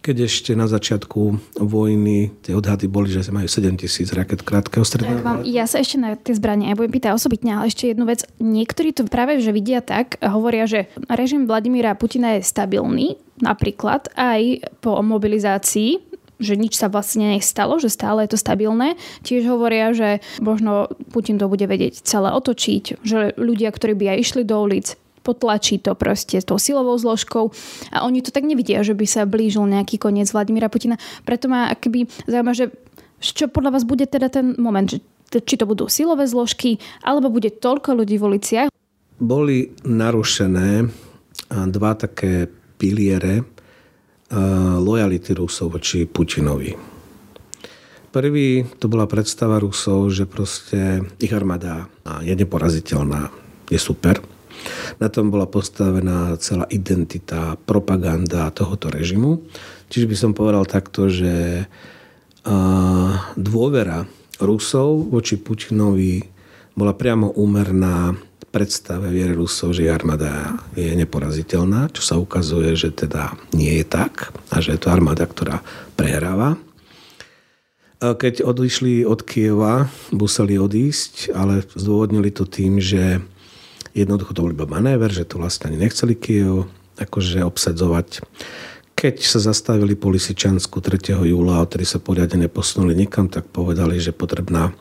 keď 0.00 0.16
ešte 0.24 0.56
na 0.56 0.64
začiatku 0.64 1.20
vojny 1.60 2.32
tie 2.40 2.56
odhady 2.56 2.88
boli, 2.88 3.12
že 3.12 3.28
majú 3.28 3.44
7 3.44 3.76
tisíc 3.76 4.08
raket 4.16 4.40
krátkeho 4.40 4.82
stredného. 4.82 5.44
Ja, 5.44 5.62
ja 5.62 5.64
sa 5.68 5.84
ešte 5.84 6.00
na 6.00 6.16
tie 6.16 6.32
zbranie, 6.32 6.72
ja 6.72 6.78
budem 6.78 6.96
pýtať 6.96 7.12
osobitne, 7.12 7.60
ale 7.60 7.68
ešte 7.68 7.92
jednu 7.92 8.08
vec. 8.08 8.24
Niektorí 8.40 8.96
to 8.96 9.04
práve 9.04 9.36
že 9.44 9.52
vidia 9.52 9.84
tak, 9.84 10.16
hovoria, 10.24 10.64
že 10.64 10.88
režim 11.12 11.44
Vladimíra 11.44 11.92
Putina 11.92 12.40
je 12.40 12.42
stabilný, 12.42 13.20
napríklad 13.44 14.08
aj 14.16 14.64
po 14.80 15.00
mobilizácii 15.04 16.09
že 16.40 16.56
nič 16.56 16.80
sa 16.80 16.88
vlastne 16.88 17.36
nestalo, 17.36 17.76
že 17.76 17.92
stále 17.92 18.24
je 18.24 18.32
to 18.32 18.38
stabilné. 18.40 18.96
Tiež 19.20 19.44
hovoria, 19.46 19.92
že 19.92 20.24
možno 20.40 20.88
Putin 21.12 21.36
to 21.36 21.52
bude 21.52 21.68
vedieť 21.68 22.00
celé 22.02 22.32
otočiť, 22.32 23.04
že 23.04 23.36
ľudia, 23.36 23.68
ktorí 23.70 23.92
by 23.92 24.16
aj 24.16 24.18
išli 24.24 24.42
do 24.48 24.56
ulic, 24.56 24.96
potlačí 25.20 25.76
to 25.76 25.92
proste 25.92 26.40
s 26.40 26.48
tou 26.48 26.56
silovou 26.56 26.96
zložkou 26.96 27.52
a 27.92 28.08
oni 28.08 28.24
to 28.24 28.32
tak 28.32 28.48
nevidia, 28.48 28.80
že 28.80 28.96
by 28.96 29.04
sa 29.04 29.28
blížil 29.28 29.68
nejaký 29.68 30.00
koniec 30.00 30.32
Vladimíra 30.32 30.72
Putina. 30.72 30.96
Preto 31.28 31.52
ma 31.52 31.68
akoby 31.68 32.08
zaujíma, 32.24 32.56
že 32.56 32.72
čo 33.20 33.52
podľa 33.52 33.76
vás 33.76 33.84
bude 33.84 34.08
teda 34.08 34.32
ten 34.32 34.56
moment, 34.56 34.88
že 34.88 35.04
či 35.44 35.60
to 35.60 35.68
budú 35.68 35.92
silové 35.92 36.24
zložky, 36.24 36.80
alebo 37.04 37.28
bude 37.28 37.52
toľko 37.52 38.00
ľudí 38.00 38.16
v 38.16 38.26
uliciach? 38.32 38.68
Boli 39.20 39.68
narušené 39.84 40.88
dva 41.52 41.92
také 42.00 42.48
piliere 42.80 43.44
lojality 44.78 45.34
Rusov 45.34 45.74
voči 45.74 46.06
Putinovi. 46.06 46.74
Prvý 48.10 48.66
to 48.78 48.90
bola 48.90 49.06
predstava 49.06 49.62
Rusov, 49.62 50.10
že 50.10 50.26
proste 50.26 51.06
ich 51.22 51.30
armáda 51.30 51.86
je 52.22 52.34
neporaziteľná, 52.34 53.30
je 53.70 53.78
super. 53.78 54.18
Na 54.98 55.06
tom 55.08 55.30
bola 55.30 55.46
postavená 55.46 56.34
celá 56.42 56.66
identita, 56.70 57.54
propaganda 57.54 58.50
tohoto 58.50 58.90
režimu. 58.90 59.46
Čiže 59.90 60.06
by 60.10 60.16
som 60.18 60.30
povedal 60.34 60.66
takto, 60.66 61.06
že 61.10 61.66
dôvera 63.34 64.06
Rusov 64.42 65.10
voči 65.10 65.38
Putinovi 65.38 66.22
bola 66.74 66.94
priamo 66.94 67.34
úmerná 67.34 68.14
predstave 68.50 69.06
viere 69.14 69.34
Rusov, 69.38 69.72
že 69.72 69.86
armáda 69.86 70.58
je 70.74 70.90
neporaziteľná, 70.98 71.94
čo 71.94 72.02
sa 72.02 72.18
ukazuje, 72.18 72.74
že 72.74 72.90
teda 72.90 73.38
nie 73.54 73.78
je 73.78 73.86
tak 73.86 74.34
a 74.50 74.58
že 74.58 74.74
je 74.74 74.80
to 74.82 74.90
armáda, 74.90 75.24
ktorá 75.24 75.62
prehráva. 75.94 76.58
Keď 78.00 78.42
odišli 78.42 79.04
od 79.06 79.22
Kieva, 79.22 79.86
museli 80.10 80.58
odísť, 80.58 81.30
ale 81.36 81.62
zdôvodnili 81.76 82.32
to 82.32 82.48
tým, 82.48 82.80
že 82.80 83.20
jednoducho 83.92 84.32
to 84.32 84.42
bol 84.42 84.54
iba 84.56 84.64
manéver, 84.64 85.12
že 85.12 85.28
to 85.28 85.36
vlastne 85.36 85.70
ani 85.70 85.84
nechceli 85.84 86.16
Kiev 86.16 86.66
akože 86.96 87.44
obsadzovať. 87.44 88.24
Keď 88.96 89.16
sa 89.24 89.40
zastavili 89.40 89.96
po 89.96 90.12
Lisičansku 90.12 90.80
3. 90.80 91.16
júla, 91.24 91.60
odtedy 91.60 91.88
sa 91.88 92.00
poriadne 92.00 92.44
neposunuli 92.48 92.92
nikam, 92.92 93.28
tak 93.28 93.48
povedali, 93.48 93.96
že 93.96 94.16
potrebná 94.16 94.72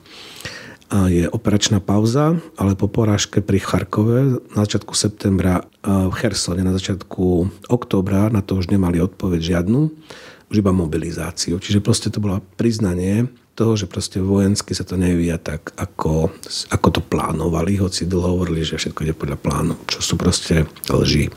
je 0.89 1.29
operačná 1.29 1.77
pauza, 1.77 2.34
ale 2.58 2.74
po 2.74 2.89
porážke 2.89 3.46
pri 3.46 3.62
Charkove 3.62 4.41
na 4.58 4.65
začiatku 4.65 4.98
septembra 4.98 5.62
v 5.86 6.13
Chersone 6.17 6.65
na 6.65 6.74
začiatku 6.74 7.25
októbra 7.69 8.34
na 8.34 8.41
to 8.41 8.58
už 8.58 8.74
nemali 8.74 8.98
odpoveď 8.98 9.41
žiadnu, 9.58 9.79
už 10.50 10.55
iba 10.58 10.74
mobilizáciu. 10.74 11.62
Čiže 11.62 11.86
proste 11.86 12.10
to 12.10 12.17
bolo 12.17 12.41
priznanie 12.58 13.29
toho, 13.53 13.75
že 13.75 13.91
proste 13.91 14.24
vojensky 14.24 14.72
sa 14.72 14.88
to 14.88 14.96
nevyvíja 14.96 15.38
tak, 15.38 15.75
ako, 15.75 16.31
ako 16.72 16.88
to 16.96 17.01
plánovali, 17.03 17.75
hoci 17.75 18.08
dlho 18.08 18.39
hovorili, 18.39 18.63
že 18.63 18.79
všetko 18.79 19.03
ide 19.03 19.13
podľa 19.13 19.38
plánu, 19.38 19.74
čo 19.86 20.00
sú 20.00 20.15
proste 20.15 20.63
lži. 20.88 21.27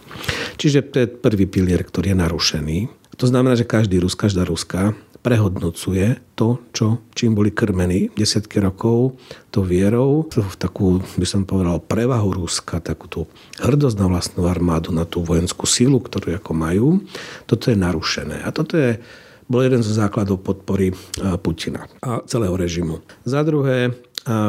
Čiže 0.56 0.78
to 0.86 0.96
je 1.02 1.12
prvý 1.12 1.50
pilier, 1.50 1.82
ktorý 1.82 2.14
je 2.14 2.20
narušený. 2.22 2.78
To 3.18 3.26
znamená, 3.26 3.58
že 3.58 3.68
každý 3.68 3.98
Rus, 3.98 4.14
každá 4.14 4.46
Ruska 4.46 4.94
prehodnocuje 5.22 6.18
to, 6.34 6.58
čo, 6.74 7.06
čím 7.14 7.38
boli 7.38 7.54
krmení 7.54 8.10
desiatky 8.18 8.58
rokov, 8.58 9.14
to 9.54 9.62
vierou, 9.62 10.26
v 10.26 10.56
takú, 10.58 10.98
by 10.98 11.26
som 11.26 11.46
povedal, 11.46 11.78
prevahu 11.78 12.42
Ruska, 12.42 12.82
takú 12.82 13.06
tú 13.06 13.20
hrdosť 13.62 13.96
na 14.02 14.06
vlastnú 14.10 14.50
armádu, 14.50 14.90
na 14.90 15.06
tú 15.06 15.22
vojenskú 15.22 15.64
sílu, 15.64 16.02
ktorú 16.02 16.34
ako 16.36 16.52
majú, 16.52 16.86
toto 17.46 17.70
je 17.70 17.78
narušené. 17.78 18.42
A 18.42 18.50
toto 18.50 18.74
je 18.74 18.98
bol 19.46 19.68
jeden 19.68 19.84
zo 19.84 19.92
základov 19.92 20.40
podpory 20.40 20.96
Putina 21.44 21.84
a 22.00 22.24
celého 22.24 22.56
režimu. 22.56 23.04
Za 23.28 23.44
druhé, 23.44 23.92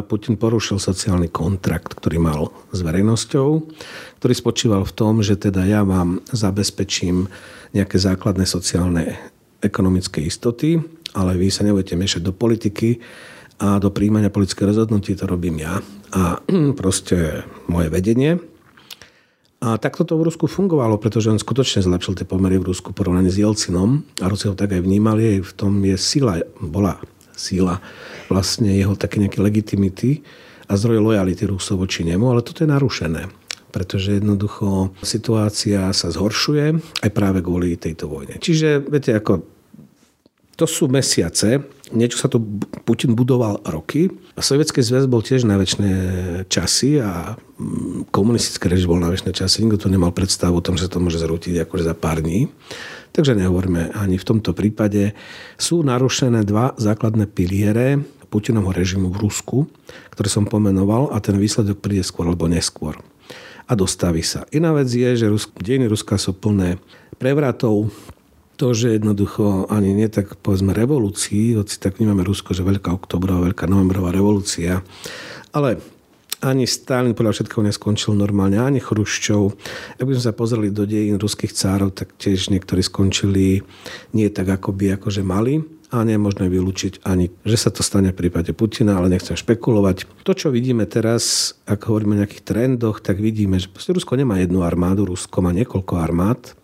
Putin 0.07 0.37
porušil 0.37 0.77
sociálny 0.77 1.33
kontrakt, 1.33 1.97
ktorý 1.97 2.21
mal 2.21 2.41
s 2.71 2.85
verejnosťou, 2.85 3.67
ktorý 4.21 4.33
spočíval 4.37 4.85
v 4.85 4.95
tom, 4.95 5.19
že 5.25 5.35
teda 5.35 5.65
ja 5.65 5.81
vám 5.81 6.21
zabezpečím 6.29 7.27
nejaké 7.73 7.97
základné 7.97 8.45
sociálne 8.45 9.17
ekonomické 9.63 10.19
istoty, 10.21 10.77
ale 11.15 11.39
vy 11.39 11.47
sa 11.47 11.63
nebudete 11.63 11.95
miešať 11.95 12.21
do 12.21 12.35
politiky 12.35 12.99
a 13.63 13.79
do 13.79 13.89
príjmania 13.89 14.33
politické 14.33 14.67
rozhodnutí 14.67 15.15
to 15.15 15.23
robím 15.23 15.63
ja 15.63 15.79
a 16.11 16.43
proste 16.79 17.47
moje 17.71 17.87
vedenie. 17.87 18.37
A 19.63 19.79
takto 19.79 20.03
to 20.03 20.19
v 20.19 20.27
Rusku 20.27 20.51
fungovalo, 20.51 20.99
pretože 20.99 21.31
on 21.31 21.39
skutočne 21.39 21.87
zlepšil 21.87 22.19
tie 22.19 22.27
pomery 22.27 22.59
v 22.59 22.67
Rusku 22.67 22.91
porovnaní 22.91 23.31
s 23.31 23.39
Jelcinom 23.39 24.03
a 24.19 24.27
Rusi 24.27 24.51
ho 24.51 24.59
tak 24.59 24.75
aj 24.75 24.83
vnímali, 24.83 25.39
aj 25.39 25.47
v 25.47 25.53
tom 25.55 25.79
je 25.79 25.95
sila, 25.95 26.43
bola 26.59 26.99
sila 27.31 27.79
vlastne 28.27 28.75
jeho 28.75 28.99
také 28.99 29.23
nejaké 29.23 29.39
legitimity 29.39 30.19
a 30.67 30.75
zdroje 30.75 30.99
lojality 30.99 31.47
Rusov 31.47 31.79
voči 31.79 32.03
nemu, 32.03 32.27
ale 32.27 32.43
toto 32.43 32.67
je 32.67 32.69
narušené. 32.75 33.23
pretože 33.73 34.21
jednoducho 34.21 34.93
situácia 35.01 35.89
sa 35.97 36.13
zhoršuje 36.13 36.77
aj 37.01 37.09
práve 37.09 37.41
kvôli 37.41 37.73
tejto 37.73 38.05
vojne. 38.05 38.37
Čiže, 38.37 38.85
viete, 38.85 39.17
ako 39.17 39.52
to 40.53 40.69
sú 40.69 40.85
mesiace, 40.85 41.65
niečo 41.93 42.21
sa 42.21 42.29
tu 42.29 42.41
Putin 42.85 43.17
budoval 43.17 43.61
roky. 43.65 44.09
Sovietský 44.37 44.85
zväz 44.85 45.09
bol 45.09 45.25
tiež 45.25 45.49
na 45.49 45.57
väčšie 45.57 46.45
časy 46.49 47.01
a 47.01 47.37
mm, 47.37 48.13
komunistický 48.13 48.69
režim 48.69 48.93
bol 48.93 49.01
na 49.01 49.09
väčšie 49.09 49.33
časy. 49.33 49.65
Nikto 49.65 49.85
tu 49.85 49.87
nemal 49.89 50.13
predstavu 50.13 50.61
o 50.61 50.65
tom, 50.65 50.77
že 50.77 50.89
to 50.89 51.01
môže 51.01 51.21
zrútiť 51.21 51.65
akože 51.65 51.89
za 51.89 51.95
pár 51.97 52.21
dní. 52.21 52.49
Takže 53.13 53.37
nehovoríme 53.37 53.93
ani 53.93 54.17
v 54.17 54.25
tomto 54.25 54.57
prípade. 54.57 55.13
Sú 55.57 55.85
narušené 55.85 56.45
dva 56.45 56.73
základné 56.81 57.29
piliere 57.29 58.01
Putinovho 58.33 58.73
režimu 58.73 59.13
v 59.13 59.29
Rusku, 59.29 59.57
ktoré 60.09 60.25
som 60.25 60.49
pomenoval 60.49 61.13
a 61.13 61.21
ten 61.21 61.37
výsledok 61.37 61.85
príde 61.85 62.01
skôr 62.01 62.25
alebo 62.25 62.49
neskôr. 62.49 62.97
A 63.69 63.77
dostaví 63.77 64.25
sa. 64.25 64.49
Iná 64.49 64.73
vec 64.73 64.89
je, 64.89 65.13
že 65.13 65.29
Rusk, 65.29 65.53
dejiny 65.61 65.85
Ruska 65.85 66.17
sú 66.17 66.33
plné 66.33 66.81
prevratov, 67.21 67.93
to, 68.55 68.73
že 68.73 68.95
jednoducho 68.95 69.67
ani 69.69 69.93
nie 69.97 70.09
tak 70.09 70.37
povedzme 70.39 70.73
revolúcii, 70.77 71.57
hoci 71.57 71.75
tak 71.81 71.97
vnímame 71.97 72.21
Rusko, 72.21 72.53
že 72.53 72.65
veľká 72.65 72.93
oktobrová, 72.93 73.49
veľká 73.49 73.65
novembrová 73.65 74.13
revolúcia, 74.13 74.85
ale 75.53 75.81
ani 76.43 76.67
Stalin 76.67 77.15
podľa 77.15 77.39
všetkého 77.39 77.63
neskončil 77.63 78.19
normálne, 78.19 78.59
ani 78.59 78.83
Chruščov. 78.83 79.55
Ak 79.95 80.03
by 80.03 80.11
sme 80.11 80.27
sa 80.27 80.35
pozreli 80.35 80.75
do 80.75 80.83
dejín 80.83 81.15
ruských 81.15 81.55
cárov, 81.55 81.95
tak 81.95 82.19
tiež 82.19 82.51
niektorí 82.51 82.83
skončili 82.83 83.63
nie 84.11 84.27
tak, 84.27 84.51
ako 84.51 84.75
by 84.75 84.99
akože 84.99 85.23
mali 85.23 85.63
a 85.93 86.03
nie 86.03 86.17
je 86.17 86.25
možné 86.25 86.49
vylúčiť 86.49 87.05
ani, 87.05 87.29
že 87.45 87.55
sa 87.55 87.69
to 87.69 87.85
stane 87.85 88.11
v 88.11 88.19
prípade 88.25 88.51
Putina, 88.51 88.97
ale 88.99 89.13
nechcem 89.13 89.37
špekulovať. 89.37 90.25
To, 90.25 90.33
čo 90.35 90.49
vidíme 90.51 90.83
teraz, 90.89 91.55
ak 91.69 91.85
hovoríme 91.85 92.17
o 92.17 92.19
nejakých 92.25 92.43
trendoch, 92.43 92.99
tak 92.99 93.21
vidíme, 93.21 93.61
že 93.61 93.69
Rusko 93.71 94.17
nemá 94.17 94.41
jednu 94.41 94.65
armádu, 94.65 95.07
Rusko 95.07 95.39
má 95.39 95.53
niekoľko 95.55 95.93
armád 95.95 96.57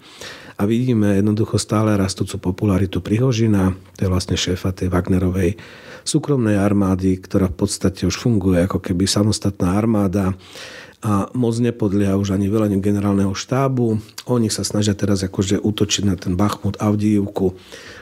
a 0.60 0.68
vidíme 0.68 1.16
jednoducho 1.16 1.56
stále 1.56 1.96
rastúcu 1.96 2.52
popularitu 2.52 3.00
Prihožina, 3.00 3.72
to 3.96 4.04
je 4.04 4.12
vlastne 4.12 4.36
šéfa 4.36 4.76
tej 4.76 4.92
Wagnerovej 4.92 5.56
súkromnej 6.04 6.60
armády, 6.60 7.16
ktorá 7.16 7.48
v 7.48 7.64
podstate 7.64 8.04
už 8.04 8.20
funguje 8.20 8.68
ako 8.68 8.84
keby 8.84 9.08
samostatná 9.08 9.80
armáda 9.80 10.36
a 11.00 11.32
moc 11.32 11.56
nepodlieha 11.56 12.20
už 12.20 12.36
ani 12.36 12.52
veleniu 12.52 12.84
generálneho 12.84 13.32
štábu. 13.32 14.04
Oni 14.28 14.52
sa 14.52 14.68
snažia 14.68 14.92
teraz 14.92 15.24
akože 15.24 15.64
útočiť 15.64 16.04
na 16.04 16.20
ten 16.20 16.36
Bachmut, 16.36 16.76
Avdijivku. 16.76 17.56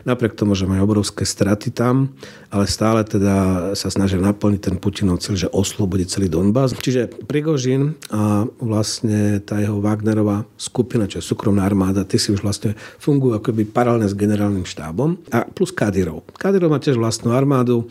Napriek 0.09 0.33
tomu, 0.33 0.57
že 0.57 0.65
majú 0.65 0.81
obrovské 0.89 1.21
straty 1.21 1.69
tam, 1.69 2.17
ale 2.49 2.65
stále 2.65 3.05
teda 3.05 3.69
sa 3.77 3.93
snažia 3.93 4.17
naplniť 4.17 4.61
ten 4.61 4.75
Putinov 4.81 5.21
cieľ, 5.21 5.35
že 5.37 5.53
oslobodiť 5.53 6.07
celý 6.09 6.27
Donbass. 6.27 6.73
Čiže 6.73 7.29
Prigožin 7.29 7.93
a 8.09 8.49
vlastne 8.57 9.45
tá 9.45 9.61
jeho 9.61 9.77
Wagnerová 9.77 10.49
skupina, 10.57 11.05
čo 11.05 11.21
je 11.21 11.29
súkromná 11.29 11.69
armáda, 11.69 12.01
ty 12.01 12.17
si 12.17 12.33
už 12.33 12.41
vlastne 12.41 12.73
fungujú 12.97 13.37
akoby 13.37 13.69
paralelne 13.69 14.09
s 14.09 14.17
generálnym 14.17 14.65
štábom 14.65 15.21
a 15.29 15.45
plus 15.45 15.69
Kadyrov. 15.69 16.25
Kadyrov 16.33 16.73
má 16.73 16.81
tiež 16.81 16.97
vlastnú 16.97 17.29
armádu, 17.37 17.85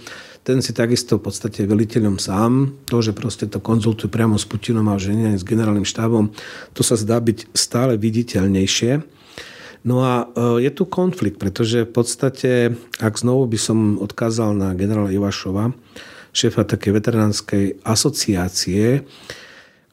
ten 0.47 0.62
si 0.62 0.71
takisto 0.71 1.19
v 1.19 1.26
podstate 1.26 1.67
veliteľom 1.67 2.23
sám. 2.23 2.71
To, 2.87 3.03
že 3.03 3.11
proste 3.11 3.50
to 3.50 3.59
konzultujú 3.59 4.07
priamo 4.07 4.38
s 4.38 4.47
Putinom 4.47 4.87
a 4.87 4.95
že 4.95 5.11
nie 5.11 5.35
s 5.35 5.43
generálnym 5.43 5.83
štábom, 5.83 6.31
to 6.71 6.87
sa 6.87 6.95
zdá 6.95 7.19
byť 7.19 7.50
stále 7.50 7.99
viditeľnejšie. 7.99 9.03
No 9.83 10.07
a 10.07 10.31
e, 10.31 10.62
je 10.62 10.71
tu 10.71 10.87
konflikt, 10.87 11.43
pretože 11.43 11.83
v 11.83 11.91
podstate, 11.91 12.50
ak 13.03 13.15
znovu 13.19 13.50
by 13.50 13.59
som 13.59 13.79
odkázal 13.99 14.55
na 14.55 14.71
generála 14.79 15.11
Ivašova, 15.11 15.75
šéfa 16.31 16.62
také 16.62 16.95
veteránskej 16.95 17.83
asociácie, 17.83 19.03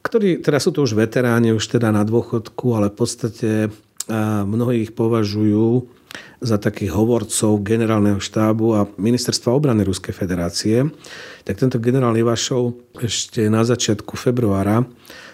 ktorí, 0.06 0.44
teraz 0.44 0.70
sú 0.70 0.76
to 0.76 0.86
už 0.86 0.94
veteráni, 0.94 1.56
už 1.56 1.66
teda 1.66 1.90
na 1.90 2.06
dôchodku, 2.06 2.78
ale 2.78 2.94
v 2.94 2.98
podstate 3.00 3.50
mnohí 4.48 4.90
ich 4.90 4.94
považujú 4.96 5.88
za 6.44 6.60
takých 6.60 6.92
hovorcov 6.92 7.64
generálneho 7.64 8.20
štábu 8.20 8.66
a 8.76 8.82
ministerstva 9.00 9.56
obrany 9.56 9.88
Ruskej 9.88 10.14
federácie, 10.14 10.86
tak 11.48 11.56
tento 11.58 11.80
generál 11.80 12.14
Ivašov 12.14 12.76
ešte 13.00 13.48
na 13.48 13.64
začiatku 13.64 14.14
februára 14.20 14.84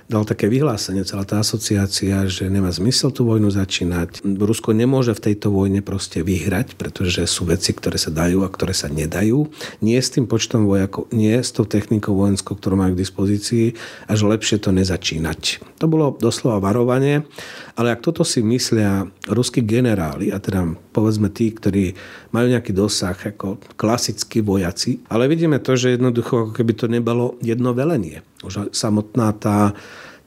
dal 0.10 0.26
také 0.26 0.50
vyhlásenie, 0.50 1.06
celá 1.06 1.22
tá 1.22 1.38
asociácia, 1.38 2.26
že 2.26 2.50
nemá 2.50 2.74
zmysel 2.74 3.14
tú 3.14 3.30
vojnu 3.30 3.54
začínať. 3.54 4.26
Rusko 4.26 4.74
nemôže 4.74 5.14
v 5.14 5.32
tejto 5.32 5.54
vojne 5.54 5.86
proste 5.86 6.26
vyhrať, 6.26 6.74
pretože 6.82 7.30
sú 7.30 7.46
veci, 7.46 7.78
ktoré 7.78 8.02
sa 8.02 8.10
dajú 8.10 8.42
a 8.42 8.50
ktoré 8.50 8.74
sa 8.74 8.90
nedajú. 8.90 9.54
Nie 9.86 10.02
s 10.02 10.18
tým 10.18 10.26
počtom 10.26 10.66
vojakov, 10.66 11.06
nie 11.14 11.38
s 11.38 11.54
tou 11.54 11.70
technikou 11.70 12.18
vojenskou, 12.18 12.58
ktorú 12.58 12.74
majú 12.82 12.98
k 12.98 13.02
dispozícii 13.06 13.66
a 14.10 14.18
že 14.18 14.26
lepšie 14.26 14.58
to 14.58 14.74
nezačínať. 14.74 15.62
To 15.78 15.86
bolo 15.86 16.18
doslova 16.18 16.58
varovanie, 16.58 17.30
ale 17.78 17.94
ak 17.94 18.02
toto 18.02 18.26
si 18.26 18.42
myslia 18.42 19.06
ruskí 19.30 19.62
generáli, 19.62 20.34
a 20.34 20.42
teda 20.42 20.74
povedzme 21.00 21.32
tí, 21.32 21.56
ktorí 21.56 21.96
majú 22.36 22.52
nejaký 22.52 22.76
dosah 22.76 23.16
ako 23.16 23.64
klasickí 23.80 24.44
vojaci, 24.44 25.00
ale 25.08 25.32
vidíme 25.32 25.64
to, 25.64 25.80
že 25.80 25.96
jednoducho 25.96 26.44
ako 26.44 26.52
keby 26.52 26.76
to 26.76 26.92
nebolo 26.92 27.40
jedno 27.40 27.72
velenie. 27.72 28.20
Už 28.44 28.76
samotná 28.76 29.32
tá 29.40 29.72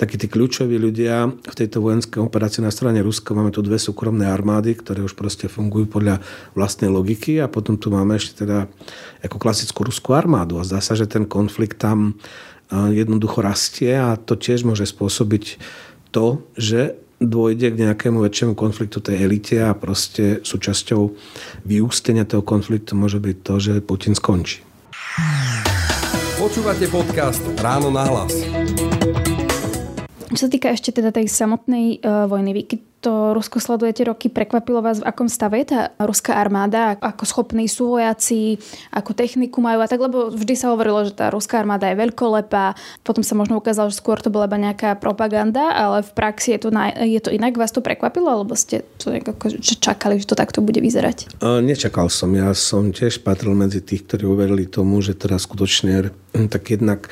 takí 0.00 0.18
tí 0.18 0.26
kľúčoví 0.26 0.80
ľudia 0.82 1.30
v 1.30 1.54
tejto 1.54 1.78
vojenskej 1.78 2.18
operácii 2.24 2.64
na 2.64 2.74
strane 2.74 2.98
Ruska. 3.04 3.36
Máme 3.36 3.54
tu 3.54 3.62
dve 3.62 3.78
súkromné 3.78 4.26
armády, 4.26 4.74
ktoré 4.74 5.04
už 5.04 5.14
proste 5.14 5.46
fungujú 5.46 5.86
podľa 5.86 6.18
vlastnej 6.58 6.90
logiky 6.90 7.38
a 7.38 7.46
potom 7.46 7.78
tu 7.78 7.92
máme 7.92 8.18
ešte 8.18 8.42
teda 8.42 8.66
ako 9.22 9.36
klasickú 9.38 9.86
ruskú 9.86 10.16
armádu. 10.16 10.58
A 10.58 10.66
zdá 10.66 10.82
sa, 10.82 10.98
že 10.98 11.06
ten 11.06 11.22
konflikt 11.28 11.78
tam 11.78 12.18
jednoducho 12.72 13.44
rastie 13.44 13.94
a 13.94 14.18
to 14.18 14.34
tiež 14.34 14.64
môže 14.66 14.88
spôsobiť 14.88 15.60
to, 16.10 16.42
že 16.58 16.96
dôjde 17.26 17.74
k 17.74 17.80
nejakému 17.88 18.22
väčšiemu 18.22 18.54
konfliktu 18.54 18.98
tej 19.02 19.26
elite 19.26 19.58
a 19.62 19.74
proste 19.74 20.42
súčasťou 20.42 21.02
vyústenia 21.66 22.26
toho 22.26 22.42
konfliktu 22.42 22.94
môže 22.94 23.18
byť 23.22 23.36
to, 23.42 23.54
že 23.58 23.74
Putin 23.82 24.14
skončí. 24.14 24.62
Počúvate 26.40 26.90
podcast 26.90 27.42
Ráno 27.62 27.92
na 27.94 28.02
hlas. 28.08 28.34
Čo 30.32 30.48
sa 30.48 30.50
týka 30.50 30.72
ešte 30.72 30.90
teda 30.96 31.12
tej 31.12 31.28
samotnej 31.28 32.00
uh, 32.00 32.24
vojny, 32.24 32.50
vy 32.56 32.62
keď 32.64 32.80
to 33.02 33.34
Rusko 33.34 33.58
sledujete 33.58 34.06
roky, 34.06 34.30
prekvapilo 34.30 34.78
vás, 34.78 35.02
v 35.02 35.08
akom 35.10 35.26
stave 35.26 35.58
je 35.66 35.74
tá 35.74 35.80
ruská 35.98 36.38
armáda, 36.38 36.94
ako 37.02 37.26
schopní 37.26 37.66
sú 37.66 37.98
vojaci, 37.98 38.62
ako 38.94 39.10
techniku 39.10 39.58
majú 39.58 39.82
a 39.82 39.90
tak, 39.90 39.98
lebo 39.98 40.30
vždy 40.30 40.54
sa 40.54 40.70
hovorilo, 40.70 41.02
že 41.02 41.18
tá 41.18 41.26
ruská 41.34 41.58
armáda 41.58 41.90
je 41.90 41.98
veľkolepá, 41.98 42.78
potom 43.02 43.26
sa 43.26 43.34
možno 43.34 43.58
ukázalo, 43.58 43.90
že 43.90 43.98
skôr 43.98 44.22
to 44.22 44.30
bola 44.30 44.46
iba 44.46 44.56
nejaká 44.56 44.94
propaganda, 45.02 45.74
ale 45.74 46.06
v 46.06 46.10
praxi 46.14 46.54
je 46.54 46.60
to, 46.62 46.70
na, 46.70 46.94
je 46.94 47.18
to 47.18 47.34
inak. 47.34 47.58
Vás 47.58 47.74
to 47.74 47.82
prekvapilo, 47.82 48.30
alebo 48.30 48.54
ste 48.54 48.86
to 49.02 49.10
ako, 49.10 49.58
že 49.58 49.82
čakali, 49.82 50.22
že 50.22 50.30
to 50.30 50.38
takto 50.38 50.62
bude 50.62 50.78
vyzerať? 50.78 51.42
Nečakal 51.42 52.06
som. 52.06 52.30
Ja 52.38 52.54
som 52.54 52.94
tiež 52.94 53.26
patril 53.26 53.58
medzi 53.58 53.82
tých, 53.82 54.06
ktorí 54.06 54.30
uverili 54.30 54.70
tomu, 54.70 55.02
že 55.02 55.18
teraz 55.18 55.50
skutočne 55.50 56.14
tak 56.54 56.70
jednak 56.70 57.10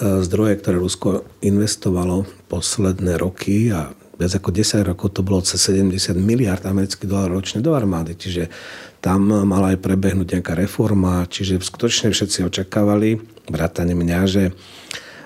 E, 0.00 0.24
zdroje, 0.24 0.64
ktoré 0.64 0.80
Rusko 0.80 1.28
investovalo 1.44 2.24
posledné 2.48 3.20
roky 3.20 3.68
a 3.68 3.92
viac 4.20 4.36
ako 4.36 4.52
10 4.52 4.84
rokov 4.84 5.16
to 5.16 5.24
bolo 5.24 5.40
cez 5.40 5.72
70 5.72 6.20
miliard 6.20 6.60
amerických 6.60 7.08
dolárov 7.08 7.40
ročne 7.40 7.64
do 7.64 7.72
armády. 7.72 8.12
Čiže 8.12 8.52
tam 9.00 9.32
mala 9.32 9.72
aj 9.72 9.80
prebehnúť 9.80 10.36
nejaká 10.36 10.52
reforma, 10.52 11.24
čiže 11.24 11.56
skutočne 11.56 12.12
všetci 12.12 12.44
očakávali, 12.44 13.16
vrátane 13.48 13.96
mňa, 13.96 14.20
že 14.28 14.52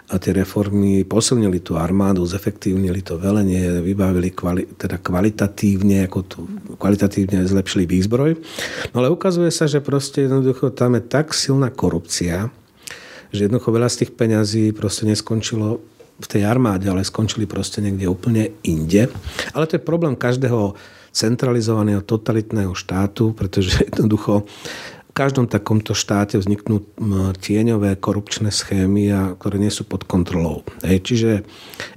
a 0.05 0.21
tie 0.21 0.37
reformy 0.37 1.01
posilnili 1.03 1.65
tú 1.65 1.81
armádu, 1.81 2.29
zefektívnili 2.29 3.01
to 3.01 3.17
velenie, 3.17 3.81
vybavili 3.81 4.37
kvali, 4.37 4.77
teda 4.77 5.01
kvalitatívne, 5.01 6.05
ako 6.05 6.19
tu, 6.29 6.39
kvalitatívne 6.77 7.41
zlepšili 7.41 7.89
výzbroj. 7.89 8.37
No 8.93 9.01
ale 9.01 9.09
ukazuje 9.09 9.49
sa, 9.49 9.65
že 9.65 9.81
proste 9.81 10.29
jednoducho 10.29 10.77
tam 10.77 11.01
je 11.01 11.03
tak 11.09 11.33
silná 11.33 11.73
korupcia, 11.73 12.53
že 13.33 13.49
jednoducho 13.49 13.73
veľa 13.73 13.89
z 13.89 14.05
tých 14.05 14.13
peňazí 14.13 14.65
proste 14.77 15.09
neskončilo 15.09 15.81
v 16.21 16.27
tej 16.27 16.47
armáde, 16.47 16.87
ale 16.87 17.03
skončili 17.03 17.45
proste 17.49 17.83
niekde 17.83 18.07
úplne 18.07 18.55
inde. 18.63 19.11
Ale 19.51 19.67
to 19.67 19.77
je 19.79 19.83
problém 19.83 20.15
každého 20.15 20.79
centralizovaného 21.15 22.03
totalitného 22.03 22.75
štátu, 22.75 23.35
pretože 23.35 23.83
jednoducho 23.91 24.47
v 25.15 25.23
každom 25.23 25.47
takomto 25.47 25.95
štáte 25.95 26.35
vzniknú 26.43 26.83
tieňové 27.39 28.03
korupčné 28.03 28.51
schémy, 28.51 29.15
a, 29.15 29.39
ktoré 29.39 29.63
nie 29.63 29.71
sú 29.71 29.87
pod 29.87 30.03
kontrolou. 30.03 30.67
Hej, 30.83 31.07
čiže 31.07 31.31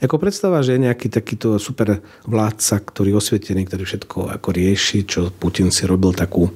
ako 0.06 0.21
predstava, 0.21 0.62
že 0.62 0.77
je 0.77 0.86
nejaký 0.86 1.10
takýto 1.10 1.58
super 1.58 2.06
vládca, 2.30 2.77
ktorý 2.77 3.17
osvietený, 3.17 3.65
ktorý 3.65 3.89
všetko 3.89 4.38
ako 4.38 4.49
rieši, 4.53 5.10
čo 5.10 5.34
Putin 5.34 5.73
si 5.73 5.89
robil 5.89 6.13
takú, 6.13 6.53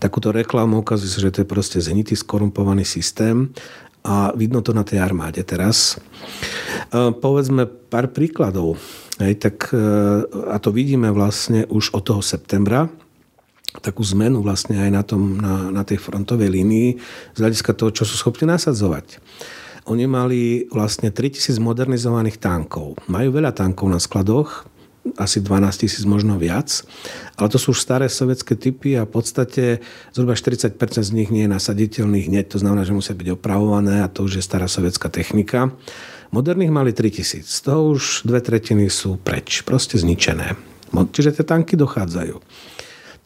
takúto 0.00 0.32
reklamu, 0.32 0.80
ukazuje 0.80 1.12
sa, 1.12 1.20
že 1.20 1.28
to 1.28 1.44
je 1.44 1.52
proste 1.52 1.76
zenitý 1.76 2.16
skorumpovaný 2.16 2.88
systém 2.88 3.52
a 4.08 4.32
vidno 4.32 4.64
to 4.64 4.72
na 4.72 4.88
tej 4.88 5.04
armáde 5.04 5.44
teraz. 5.44 6.00
E, 6.88 7.12
povedzme 7.12 7.68
pár 7.68 8.08
príkladov. 8.08 8.80
Hej, 9.20 9.36
tak, 9.44 9.68
e, 9.76 9.84
a 10.48 10.56
to 10.56 10.72
vidíme 10.72 11.12
vlastne 11.12 11.68
už 11.68 11.92
od 11.92 12.08
toho 12.08 12.22
septembra, 12.24 12.88
takú 13.84 14.00
zmenu 14.16 14.40
vlastne 14.40 14.80
aj 14.80 14.90
na, 14.90 15.02
tom, 15.04 15.36
na, 15.36 15.68
na 15.68 15.84
tej 15.84 16.00
frontovej 16.00 16.48
línii 16.48 16.96
z 17.36 17.38
hľadiska 17.38 17.76
toho, 17.76 17.92
čo 17.92 18.08
sú 18.08 18.16
schopní 18.16 18.48
nasadzovať. 18.48 19.20
oni 19.88 20.04
mali 20.08 20.40
vlastne 20.72 21.12
3000 21.12 21.60
modernizovaných 21.60 22.40
tankov. 22.40 22.96
Majú 23.12 23.28
veľa 23.40 23.52
tankov 23.52 23.92
na 23.92 24.00
skladoch, 24.00 24.64
asi 25.16 25.40
12 25.40 25.86
tisíc, 25.86 26.04
možno 26.04 26.36
viac. 26.36 26.84
Ale 27.38 27.48
to 27.48 27.56
sú 27.56 27.72
už 27.72 27.80
staré 27.80 28.10
sovietské 28.10 28.58
typy 28.58 28.98
a 28.98 29.08
v 29.08 29.12
podstate 29.16 29.64
zhruba 30.12 30.36
40% 30.36 30.74
z 31.00 31.10
nich 31.14 31.32
nie 31.32 31.48
je 31.48 31.54
nasaditeľných 31.54 32.28
hneď. 32.28 32.44
To 32.52 32.58
znamená, 32.60 32.84
že 32.84 32.92
musia 32.92 33.16
byť 33.16 33.38
opravované 33.38 34.04
a 34.04 34.12
to 34.12 34.28
už 34.28 34.38
je 34.38 34.44
stará 34.44 34.68
sovietská 34.68 35.08
technika. 35.08 35.72
Moderných 36.28 36.74
mali 36.74 36.92
3000. 36.92 37.48
Z 37.48 37.58
toho 37.64 37.96
už 37.96 38.28
dve 38.28 38.44
tretiny 38.44 38.92
sú 38.92 39.16
preč, 39.16 39.64
proste 39.64 39.96
zničené. 39.96 40.58
Čiže 40.92 41.40
tie 41.40 41.44
tanky 41.44 41.76
dochádzajú. 41.76 42.36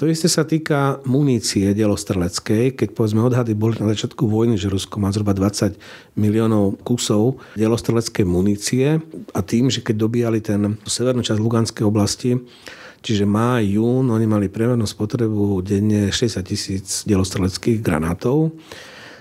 To 0.00 0.08
isté 0.08 0.26
sa 0.26 0.42
týka 0.42 0.98
munície 1.06 1.70
dielostreleckej. 1.76 2.74
Keď 2.74 2.88
povedzme 2.96 3.22
odhady 3.22 3.54
boli 3.54 3.78
na 3.78 3.92
začiatku 3.92 4.26
vojny, 4.26 4.58
že 4.58 4.72
Rusko 4.72 4.98
má 4.98 5.12
zhruba 5.14 5.36
20 5.36 5.78
miliónov 6.18 6.80
kusov 6.82 7.38
dielostreleckej 7.54 8.24
munície 8.26 8.98
a 9.30 9.40
tým, 9.44 9.70
že 9.70 9.84
keď 9.84 9.94
dobíjali 9.96 10.38
ten 10.42 10.80
severnú 10.88 11.22
časť 11.22 11.38
Luganskej 11.38 11.84
oblasti, 11.86 12.34
Čiže 13.02 13.26
má, 13.26 13.58
jún, 13.58 14.14
oni 14.14 14.30
mali 14.30 14.46
priemernú 14.46 14.86
spotrebu 14.86 15.58
denne 15.66 16.14
60 16.14 16.38
tisíc 16.46 17.02
dielostreleckých 17.02 17.82
granátov. 17.82 18.54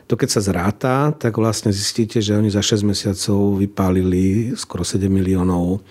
To 0.06 0.14
keď 0.14 0.30
sa 0.30 0.42
zráta, 0.46 0.96
tak 1.18 1.42
vlastne 1.42 1.74
zistíte, 1.74 2.22
že 2.22 2.38
oni 2.38 2.54
za 2.54 2.62
6 2.62 2.86
mesiacov 2.86 3.58
vypálili 3.58 4.54
skoro 4.54 4.86
7 4.86 5.10
miliónov 5.10 5.82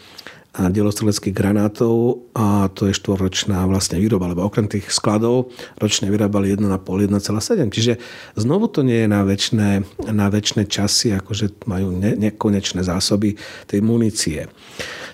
a 0.51 0.67
dielostreleckých 0.67 1.31
granátov 1.31 2.27
a 2.35 2.67
to 2.75 2.91
je 2.91 2.99
štvorročná 2.99 3.63
vlastne 3.71 4.03
výroba, 4.03 4.27
lebo 4.27 4.43
okrem 4.43 4.67
tých 4.67 4.91
skladov 4.91 5.55
ročne 5.79 6.11
vyrábali 6.11 6.59
1,5, 6.59 6.67
1,7. 6.83 7.71
Čiže 7.71 7.93
znovu 8.35 8.67
to 8.67 8.83
nie 8.83 9.07
je 9.07 9.09
na 9.09 9.23
väčšie, 9.23 9.87
na 10.11 10.27
väčšie 10.27 10.67
časy, 10.67 11.15
akože 11.15 11.71
majú 11.71 11.95
ne, 11.95 12.19
nekonečné 12.19 12.83
zásoby 12.83 13.39
tej 13.71 13.79
munície. 13.79 14.51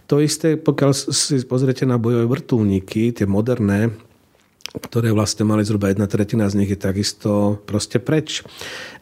To 0.08 0.24
isté, 0.24 0.56
pokiaľ 0.56 0.90
si 0.94 1.42
pozriete 1.44 1.84
na 1.84 2.00
bojové 2.00 2.24
vrtulníky, 2.30 3.12
tie 3.12 3.26
moderné, 3.28 3.92
ktoré 4.82 5.12
vlastne 5.12 5.48
mali 5.48 5.64
zhruba 5.64 5.88
jedna 5.88 6.06
tretina 6.06 6.46
z 6.48 6.62
nich 6.62 6.70
je 6.70 6.78
takisto 6.78 7.60
proste 7.64 7.96
preč. 7.96 8.44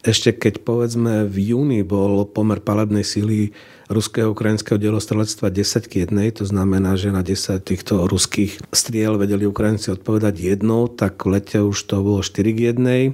Ešte 0.01 0.31
keď 0.31 0.63
povedzme 0.63 1.27
v 1.27 1.55
júni 1.55 1.81
bol 1.83 2.23
pomer 2.27 2.63
palebnej 2.63 3.03
síly 3.03 3.51
ruského 3.85 4.33
ukrajinského 4.33 4.81
dielostrelectva 4.81 5.53
10 5.53 5.85
k 5.85 6.09
1, 6.09 6.41
to 6.41 6.45
znamená, 6.47 6.97
že 6.97 7.13
na 7.13 7.21
10 7.21 7.61
týchto 7.61 8.09
ruských 8.09 8.57
striel 8.73 9.21
vedeli 9.21 9.45
Ukrajinci 9.45 9.93
odpovedať 9.93 10.41
jednou, 10.41 10.89
tak 10.89 11.21
v 11.21 11.37
lete 11.37 11.61
už 11.61 11.77
to 11.85 12.01
bolo 12.01 12.25
4 12.25 12.55
k 12.55 12.59
1 12.73 13.13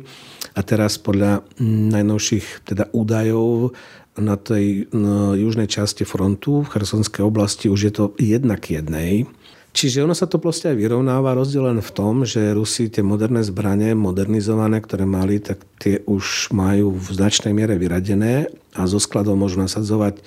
a 0.55 0.59
teraz 0.63 0.95
podľa 0.95 1.43
najnovších 1.59 2.67
teda 2.67 2.87
údajov 2.95 3.75
na 4.19 4.35
tej 4.35 4.91
na 4.91 5.39
južnej 5.39 5.71
časti 5.71 6.03
frontu 6.03 6.67
v 6.67 6.71
Chersonskej 6.75 7.23
oblasti 7.23 7.71
už 7.71 7.79
je 7.87 7.93
to 7.95 8.05
1 8.19 8.43
k 8.59 8.83
1. 8.83 9.23
Čiže 9.71 10.03
ono 10.03 10.11
sa 10.11 10.27
to 10.27 10.35
proste 10.35 10.67
aj 10.67 10.77
vyrovnáva, 10.77 11.31
rozdiel 11.31 11.71
len 11.71 11.79
v 11.79 11.91
tom, 11.95 12.27
že 12.27 12.51
Rusi 12.51 12.91
tie 12.91 12.99
moderné 12.99 13.39
zbranie, 13.39 13.95
modernizované, 13.95 14.83
ktoré 14.83 15.07
mali, 15.07 15.39
tak 15.39 15.63
tie 15.79 16.03
už 16.03 16.51
majú 16.51 16.91
v 16.91 17.07
značnej 17.15 17.55
miere 17.55 17.79
vyradené 17.79 18.51
a 18.75 18.83
zo 18.83 18.99
skladov 18.99 19.39
môžu 19.39 19.63
nasadzovať 19.63 20.19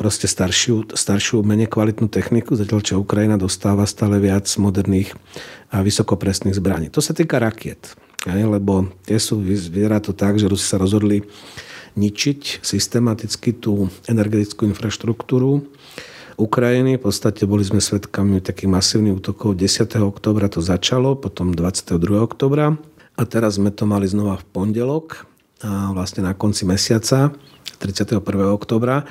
proste 0.00 0.24
staršiu, 0.24 0.96
staršiu, 0.96 1.44
menej 1.44 1.68
kvalitnú 1.68 2.08
techniku, 2.08 2.56
zatiaľ 2.56 2.80
čo 2.80 3.04
Ukrajina 3.04 3.36
dostáva 3.36 3.84
stále 3.84 4.16
viac 4.16 4.48
moderných 4.56 5.12
a 5.68 5.84
vysokopresných 5.84 6.56
zbraní. 6.56 6.88
To 6.96 7.04
sa 7.04 7.12
týka 7.12 7.36
rakiet, 7.36 7.92
lebo 8.24 8.88
tie 9.04 9.20
sú, 9.20 9.36
vyzerá 9.36 10.00
to 10.00 10.16
tak, 10.16 10.40
že 10.40 10.48
Rusi 10.48 10.64
sa 10.64 10.80
rozhodli 10.80 11.28
ničiť 11.92 12.64
systematicky 12.64 13.52
tú 13.52 13.92
energetickú 14.08 14.64
infraštruktúru 14.64 15.60
Ukrajiny. 16.36 16.96
V 16.96 17.08
podstate 17.08 17.44
boli 17.44 17.64
sme 17.66 17.80
svedkami 17.82 18.40
takých 18.40 18.70
masívnych 18.70 19.18
útokov. 19.18 19.56
10. 19.56 19.88
oktobra 20.00 20.48
to 20.48 20.64
začalo, 20.64 21.16
potom 21.16 21.52
22. 21.52 21.98
oktobra 22.20 22.76
a 23.16 23.22
teraz 23.28 23.60
sme 23.60 23.68
to 23.68 23.84
mali 23.84 24.08
znova 24.08 24.40
v 24.40 24.44
pondelok, 24.50 25.28
a 25.62 25.94
vlastne 25.94 26.26
na 26.26 26.34
konci 26.34 26.66
mesiaca, 26.66 27.30
31. 27.78 28.18
oktobra. 28.50 29.04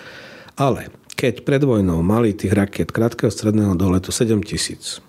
Ale 0.60 0.92
keď 1.16 1.46
pred 1.46 1.62
vojnou 1.64 2.02
mali 2.02 2.34
tých 2.34 2.52
raket 2.52 2.90
krátkeho 2.90 3.30
stredného 3.30 3.78
doletu 3.78 4.10
7 4.10 4.42
tisíc, 4.44 5.00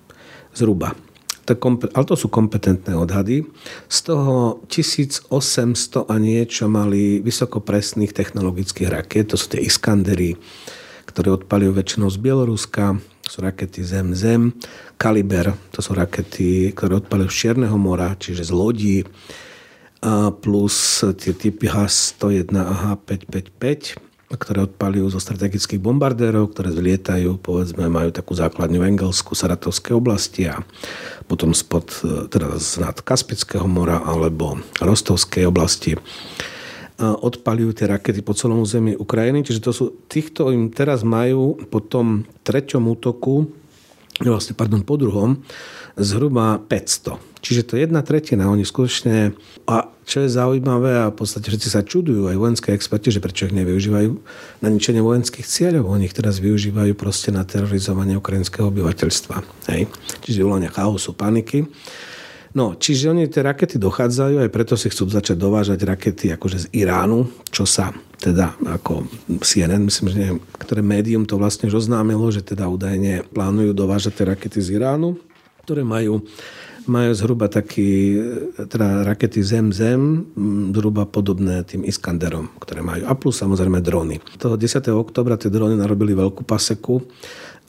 zhruba, 0.53 0.95
to 1.43 1.59
ale 1.99 2.07
to 2.07 2.15
sú 2.15 2.31
kompetentné 2.31 2.95
odhady. 2.95 3.43
Z 3.91 4.15
toho 4.15 4.63
1800 4.71 6.07
a 6.07 6.15
niečo 6.23 6.71
mali 6.71 7.19
vysokopresných 7.19 8.15
technologických 8.15 8.87
raket, 8.87 9.35
to 9.35 9.37
sú 9.41 9.59
tie 9.59 9.67
Iskandery, 9.67 10.39
ktoré 11.07 11.35
odpalujú 11.35 11.73
väčšinou 11.75 12.09
z 12.11 12.19
Bieloruska, 12.19 12.99
sú 13.27 13.39
rakety 13.41 13.81
Zem-Zem, 13.87 14.53
Kaliber, 14.99 15.55
to 15.73 15.81
sú 15.81 15.95
rakety, 15.95 16.75
ktoré 16.75 17.01
odpalujú 17.01 17.31
z 17.31 17.39
Čierneho 17.39 17.77
mora, 17.79 18.15
čiže 18.19 18.47
z 18.47 18.53
lodí, 18.53 18.99
a 20.03 20.35
plus 20.35 21.07
tie 21.23 21.31
typy 21.31 21.71
H-101 21.71 22.51
a 22.59 22.75
H-555, 22.75 23.95
ktoré 24.35 24.65
odpalujú 24.65 25.13
zo 25.15 25.21
strategických 25.23 25.79
bombardérov, 25.79 26.51
ktoré 26.51 26.75
zlietajú, 26.75 27.39
povedzme, 27.39 27.87
majú 27.87 28.11
takú 28.11 28.35
základňu 28.35 28.83
v 28.83 28.89
Engelsku, 28.97 29.37
Saratovskej 29.37 29.95
oblasti 29.95 30.51
a 30.51 30.59
potom 31.31 31.55
spod, 31.55 31.93
teda 32.33 32.59
z 32.59 32.83
Kaspického 33.05 33.69
mora 33.69 34.03
alebo 34.03 34.59
Rostovskej 34.83 35.47
oblasti 35.47 35.95
odpalujú 37.03 37.75
tie 37.75 37.91
rakety 37.91 38.23
po 38.23 38.39
celom 38.39 38.63
území 38.63 38.95
Ukrajiny. 38.95 39.43
Čiže 39.43 39.61
to 39.61 39.73
sú, 39.75 39.85
týchto 40.07 40.55
im 40.55 40.71
teraz 40.71 41.03
majú 41.03 41.59
po 41.69 41.83
tom 41.83 42.25
treťom 42.47 42.87
útoku, 42.87 43.51
vlastne, 44.23 44.55
pardon, 44.55 44.87
po 44.87 44.95
druhom, 44.95 45.43
zhruba 45.99 46.63
500. 46.63 47.19
Čiže 47.43 47.63
to 47.67 47.73
je 47.75 47.91
jedna 47.91 48.07
tretina. 48.07 48.47
Oni 48.47 48.63
skutočne, 48.63 49.35
a 49.67 49.91
čo 50.07 50.23
je 50.23 50.31
zaujímavé, 50.31 51.03
a 51.03 51.11
v 51.11 51.17
podstate 51.19 51.51
všetci 51.51 51.69
sa 51.75 51.83
čudujú, 51.83 52.31
aj 52.31 52.39
vojenské 52.39 52.71
experti, 52.71 53.11
že 53.11 53.19
prečo 53.19 53.51
ich 53.51 53.57
nevyužívajú 53.57 54.11
na 54.63 54.69
ničenie 54.71 55.03
vojenských 55.03 55.43
cieľov. 55.43 55.91
Oni 55.91 56.07
ich 56.07 56.15
teraz 56.15 56.39
využívajú 56.39 56.95
proste 56.95 57.35
na 57.35 57.43
terorizovanie 57.43 58.15
ukrajinského 58.15 58.71
obyvateľstva. 58.71 59.43
Hej. 59.75 59.91
Čiže 60.23 60.47
volania 60.47 60.71
chaosu, 60.71 61.19
paniky. 61.19 61.67
No, 62.53 62.77
čiže 62.77 63.09
oni 63.09 63.33
tie 63.33 63.41
rakety 63.41 63.81
dochádzajú, 63.81 64.45
aj 64.45 64.51
preto 64.53 64.77
si 64.77 64.93
chcú 64.93 65.09
začať 65.09 65.41
dovážať 65.41 65.81
rakety 65.89 66.37
akože 66.37 66.69
z 66.69 66.85
Iránu, 66.85 67.25
čo 67.49 67.65
sa 67.65 67.97
teda 68.23 68.55
ako 68.79 69.09
CNN, 69.43 69.83
myslím, 69.83 70.07
že 70.13 70.17
neviem, 70.21 70.41
ktoré 70.61 70.85
médium 70.85 71.27
to 71.27 71.41
vlastne 71.41 71.67
už 71.67 71.89
oznámilo, 71.89 72.29
že 72.31 72.45
teda 72.45 72.71
údajne 72.71 73.27
plánujú 73.35 73.75
dovážať 73.75 74.23
tie 74.23 74.25
rakety 74.29 74.61
z 74.63 74.79
Iránu, 74.79 75.19
ktoré 75.65 75.83
majú 75.83 76.23
majú 76.87 77.15
zhruba 77.15 77.47
taký, 77.47 78.19
teda 78.59 79.07
rakety 79.07 79.39
Zem-Zem, 79.39 80.35
zhruba 80.75 81.07
podobné 81.07 81.63
tým 81.63 81.87
Iskanderom, 81.87 82.51
ktoré 82.59 82.83
majú. 82.83 83.07
A 83.07 83.15
plus 83.15 83.39
samozrejme 83.39 83.79
drony. 83.79 84.19
Toho 84.39 84.59
10. 84.59 84.83
oktobra 84.91 85.39
tie 85.39 85.47
drony 85.47 85.79
narobili 85.79 86.11
veľkú 86.17 86.43
paseku 86.43 87.07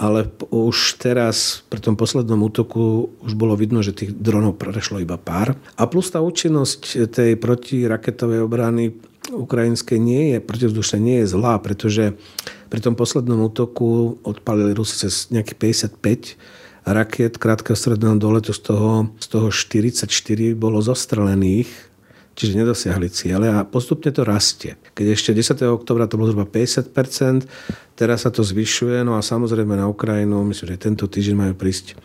ale 0.02 0.26
už 0.50 0.98
teraz 0.98 1.62
pri 1.70 1.80
tom 1.80 1.94
poslednom 1.94 2.42
útoku 2.42 3.14
už 3.22 3.34
bolo 3.38 3.54
vidno, 3.54 3.86
že 3.86 3.94
tých 3.94 4.12
dronov 4.14 4.58
prešlo 4.58 5.00
iba 5.00 5.16
pár. 5.16 5.54
A 5.78 5.86
plus 5.86 6.10
tá 6.10 6.20
účinnosť 6.20 7.14
tej 7.14 7.38
protiraketovej 7.38 8.42
obrany 8.42 8.98
ukrajinskej 9.32 10.00
nie 10.02 10.36
je, 10.36 10.38
protivzdušnej 10.44 11.02
nie 11.02 11.18
je 11.24 11.32
zlá, 11.32 11.56
pretože 11.62 12.18
pri 12.68 12.80
tom 12.84 12.98
poslednom 12.98 13.40
útoku 13.48 14.20
odpalili 14.26 14.76
Rusi 14.76 15.08
cez 15.08 15.32
nejakých 15.32 15.96
55 15.96 16.84
raket 16.84 17.40
krátkeho 17.40 17.78
stredného 17.78 18.20
doletu, 18.20 18.52
z 18.52 18.60
toho, 18.60 19.16
z 19.16 19.28
toho 19.32 19.48
44 19.48 20.12
bolo 20.60 20.84
zostrelených 20.84 21.94
čiže 22.34 22.58
nedosiahli 22.58 23.08
ciele 23.14 23.48
a 23.50 23.62
postupne 23.62 24.10
to 24.10 24.26
rastie. 24.26 24.78
Keď 24.98 25.06
ešte 25.14 25.32
10. 25.38 25.70
oktobra 25.70 26.10
to 26.10 26.18
bolo 26.18 26.34
zhruba 26.34 26.50
50%, 26.50 27.46
teraz 27.94 28.26
sa 28.26 28.32
to 28.34 28.42
zvyšuje, 28.42 29.06
no 29.06 29.18
a 29.18 29.22
samozrejme 29.26 29.74
na 29.78 29.90
Ukrajinu, 29.90 30.44
myslím, 30.48 30.68
že 30.76 30.84
tento 30.84 31.06
týždeň 31.10 31.36
majú 31.36 31.54
prísť 31.58 31.98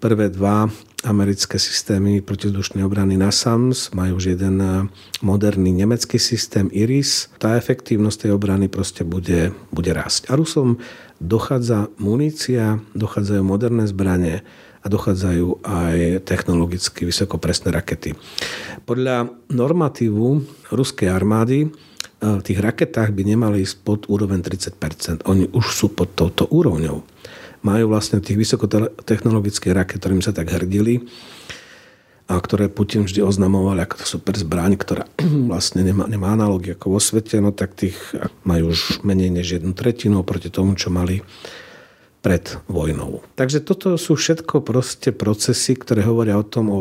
prvé 0.00 0.32
dva 0.32 0.66
americké 1.04 1.56
systémy 1.56 2.20
protizdušnej 2.20 2.84
obrany 2.84 3.16
NASAMS, 3.16 3.92
majú 3.96 4.20
už 4.20 4.36
jeden 4.36 4.56
eh, 4.60 4.88
moderný 5.24 5.72
nemecký 5.72 6.20
systém 6.20 6.68
IRIS. 6.72 7.32
Tá 7.40 7.56
efektívnosť 7.56 8.28
tej 8.28 8.30
obrany 8.36 8.68
proste 8.68 9.04
bude, 9.04 9.52
bude 9.72 9.92
rásť. 9.92 10.28
A 10.32 10.36
Rusom 10.36 10.80
dochádza 11.20 11.92
munícia, 12.00 12.80
dochádzajú 12.96 13.42
moderné 13.44 13.84
zbranie, 13.88 14.44
a 14.80 14.86
dochádzajú 14.88 15.60
aj 15.60 16.24
technologicky 16.24 17.04
vysokopresné 17.04 17.68
rakety. 17.68 18.16
Podľa 18.88 19.28
normatívu 19.52 20.40
ruskej 20.72 21.12
armády 21.12 21.68
v 22.20 22.42
tých 22.44 22.60
raketách 22.60 23.16
by 23.16 23.22
nemali 23.24 23.64
ísť 23.64 23.76
pod 23.80 24.00
úroveň 24.12 24.44
30% 24.44 25.24
Oni 25.24 25.48
už 25.48 25.66
sú 25.72 25.86
pod 25.88 26.12
touto 26.12 26.44
úrovňou. 26.52 27.00
Majú 27.64 27.84
vlastne 27.88 28.20
tých 28.20 28.36
vysokotechnologických 28.36 29.72
raket, 29.72 30.00
ktorým 30.00 30.20
sa 30.20 30.36
tak 30.36 30.52
hrdili. 30.52 31.08
a 32.30 32.38
ktoré 32.38 32.70
Putin 32.70 33.10
vždy 33.10 33.26
oznamoval 33.26 33.74
ako 33.82 34.06
super 34.06 34.38
zbraň, 34.38 34.78
ktorá 34.78 35.02
vlastne 35.50 35.82
nemá, 35.82 36.06
nemá 36.06 36.30
analogy 36.36 36.76
ako 36.76 36.94
vo 36.94 37.00
svete, 37.02 37.42
no 37.42 37.50
tak 37.50 37.74
tých 37.74 37.96
majú 38.46 38.70
už 38.70 39.02
menej 39.02 39.34
než 39.34 39.58
jednu 39.58 39.74
tretinu 39.74 40.22
proti 40.22 40.46
tomu, 40.46 40.78
čo 40.78 40.94
mali 40.94 41.26
pred 42.20 42.60
vojnou. 42.68 43.24
Takže 43.34 43.64
toto 43.64 43.96
sú 43.96 44.14
všetko 44.14 44.60
proste 44.60 45.10
procesy, 45.10 45.74
ktoré 45.74 46.04
hovoria 46.04 46.36
o 46.36 46.44
tom, 46.44 46.70
o 46.70 46.80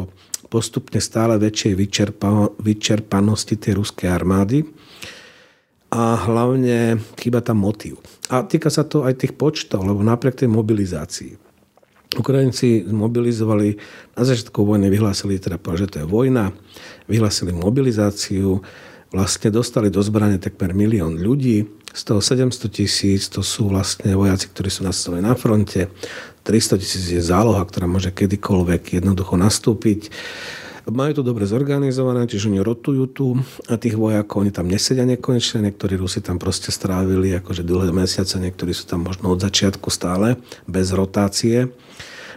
postupne 0.51 0.99
stále 0.99 1.39
väčšej 1.39 1.73
vyčerpa, 1.73 2.51
vyčerpanosti 2.59 3.55
tej 3.55 3.79
ruskej 3.79 4.11
armády 4.11 4.67
a 5.89 6.15
hlavne 6.29 7.01
chýba 7.17 7.41
tam 7.41 7.65
motív. 7.65 8.01
A 8.29 8.45
týka 8.45 8.69
sa 8.69 8.85
to 8.85 9.05
aj 9.05 9.25
tých 9.25 9.33
počtov, 9.33 9.85
lebo 9.85 10.05
napriek 10.05 10.45
tej 10.45 10.49
mobilizácii. 10.49 11.33
Ukrajinci 12.17 12.89
zmobilizovali, 12.89 13.77
na 14.17 14.23
začiatku 14.25 14.65
vojny 14.65 14.89
vyhlásili 14.89 15.37
teda, 15.37 15.61
že 15.77 15.85
to 15.85 15.95
je 16.01 16.05
vojna, 16.09 16.49
vyhlásili 17.05 17.53
mobilizáciu, 17.53 18.61
vlastne 19.13 19.49
dostali 19.53 19.93
do 19.93 20.01
zbrane 20.01 20.41
takmer 20.41 20.73
milión 20.73 21.17
ľudí, 21.17 21.79
z 21.89 22.01
toho 22.05 22.21
700 22.21 22.69
tisíc 22.69 23.33
to 23.33 23.41
sú 23.41 23.73
vlastne 23.73 24.13
vojaci, 24.13 24.53
ktorí 24.53 24.69
sú 24.69 24.85
nastavení 24.85 25.25
na 25.25 25.33
fronte. 25.33 25.89
300 26.45 26.81
tisíc 26.81 27.09
je 27.09 27.21
záloha, 27.21 27.65
ktorá 27.65 27.89
môže 27.89 28.13
kedykoľvek 28.13 29.01
jednoducho 29.01 29.33
nastúpiť. 29.37 30.13
Majú 30.87 31.19
to 31.19 31.23
dobre 31.25 31.43
zorganizované, 31.43 32.29
čiže 32.29 32.47
oni 32.47 32.63
rotujú 32.63 33.03
tu 33.11 33.27
a 33.67 33.75
tých 33.75 33.99
vojakov, 33.99 34.47
oni 34.47 34.53
tam 34.55 34.71
nesedia 34.71 35.03
nekonečne, 35.03 35.67
niektorí 35.67 35.99
Rusi 35.99 36.23
tam 36.23 36.39
proste 36.39 36.71
strávili 36.71 37.35
akože 37.35 37.67
dlhé 37.67 37.91
mesiace, 37.91 38.39
niektorí 38.39 38.71
sú 38.71 38.87
tam 38.87 39.03
možno 39.03 39.35
od 39.35 39.43
začiatku 39.43 39.91
stále, 39.91 40.39
bez 40.63 40.95
rotácie. 40.95 41.67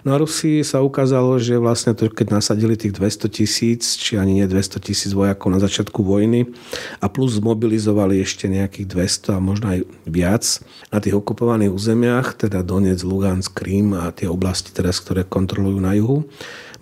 No 0.02 0.18
a 0.18 0.18
Rusi 0.18 0.66
sa 0.66 0.82
ukázalo, 0.82 1.38
že 1.38 1.54
vlastne 1.62 1.94
to, 1.94 2.10
keď 2.10 2.42
nasadili 2.42 2.74
tých 2.74 2.98
200 2.98 3.30
tisíc, 3.30 3.94
či 3.94 4.18
ani 4.18 4.42
nie 4.42 4.46
200 4.50 4.82
tisíc 4.82 5.14
vojakov 5.14 5.54
na 5.54 5.62
začiatku 5.62 6.02
vojny 6.02 6.50
a 6.98 7.06
plus 7.06 7.38
zmobilizovali 7.38 8.18
ešte 8.18 8.50
nejakých 8.50 8.90
200 9.30 9.38
a 9.38 9.38
možno 9.38 9.66
aj 9.70 9.86
viac 10.10 10.42
na 10.90 10.98
tých 10.98 11.14
okupovaných 11.14 11.70
územiach, 11.70 12.34
teda 12.34 12.66
Donec, 12.66 12.98
Lugansk, 13.06 13.54
Krím 13.54 13.94
a 13.94 14.10
tie 14.10 14.26
oblasti 14.26 14.74
teraz, 14.74 14.98
ktoré 14.98 15.22
kontrolujú 15.22 15.78
na 15.78 15.94
juhu, 15.94 16.26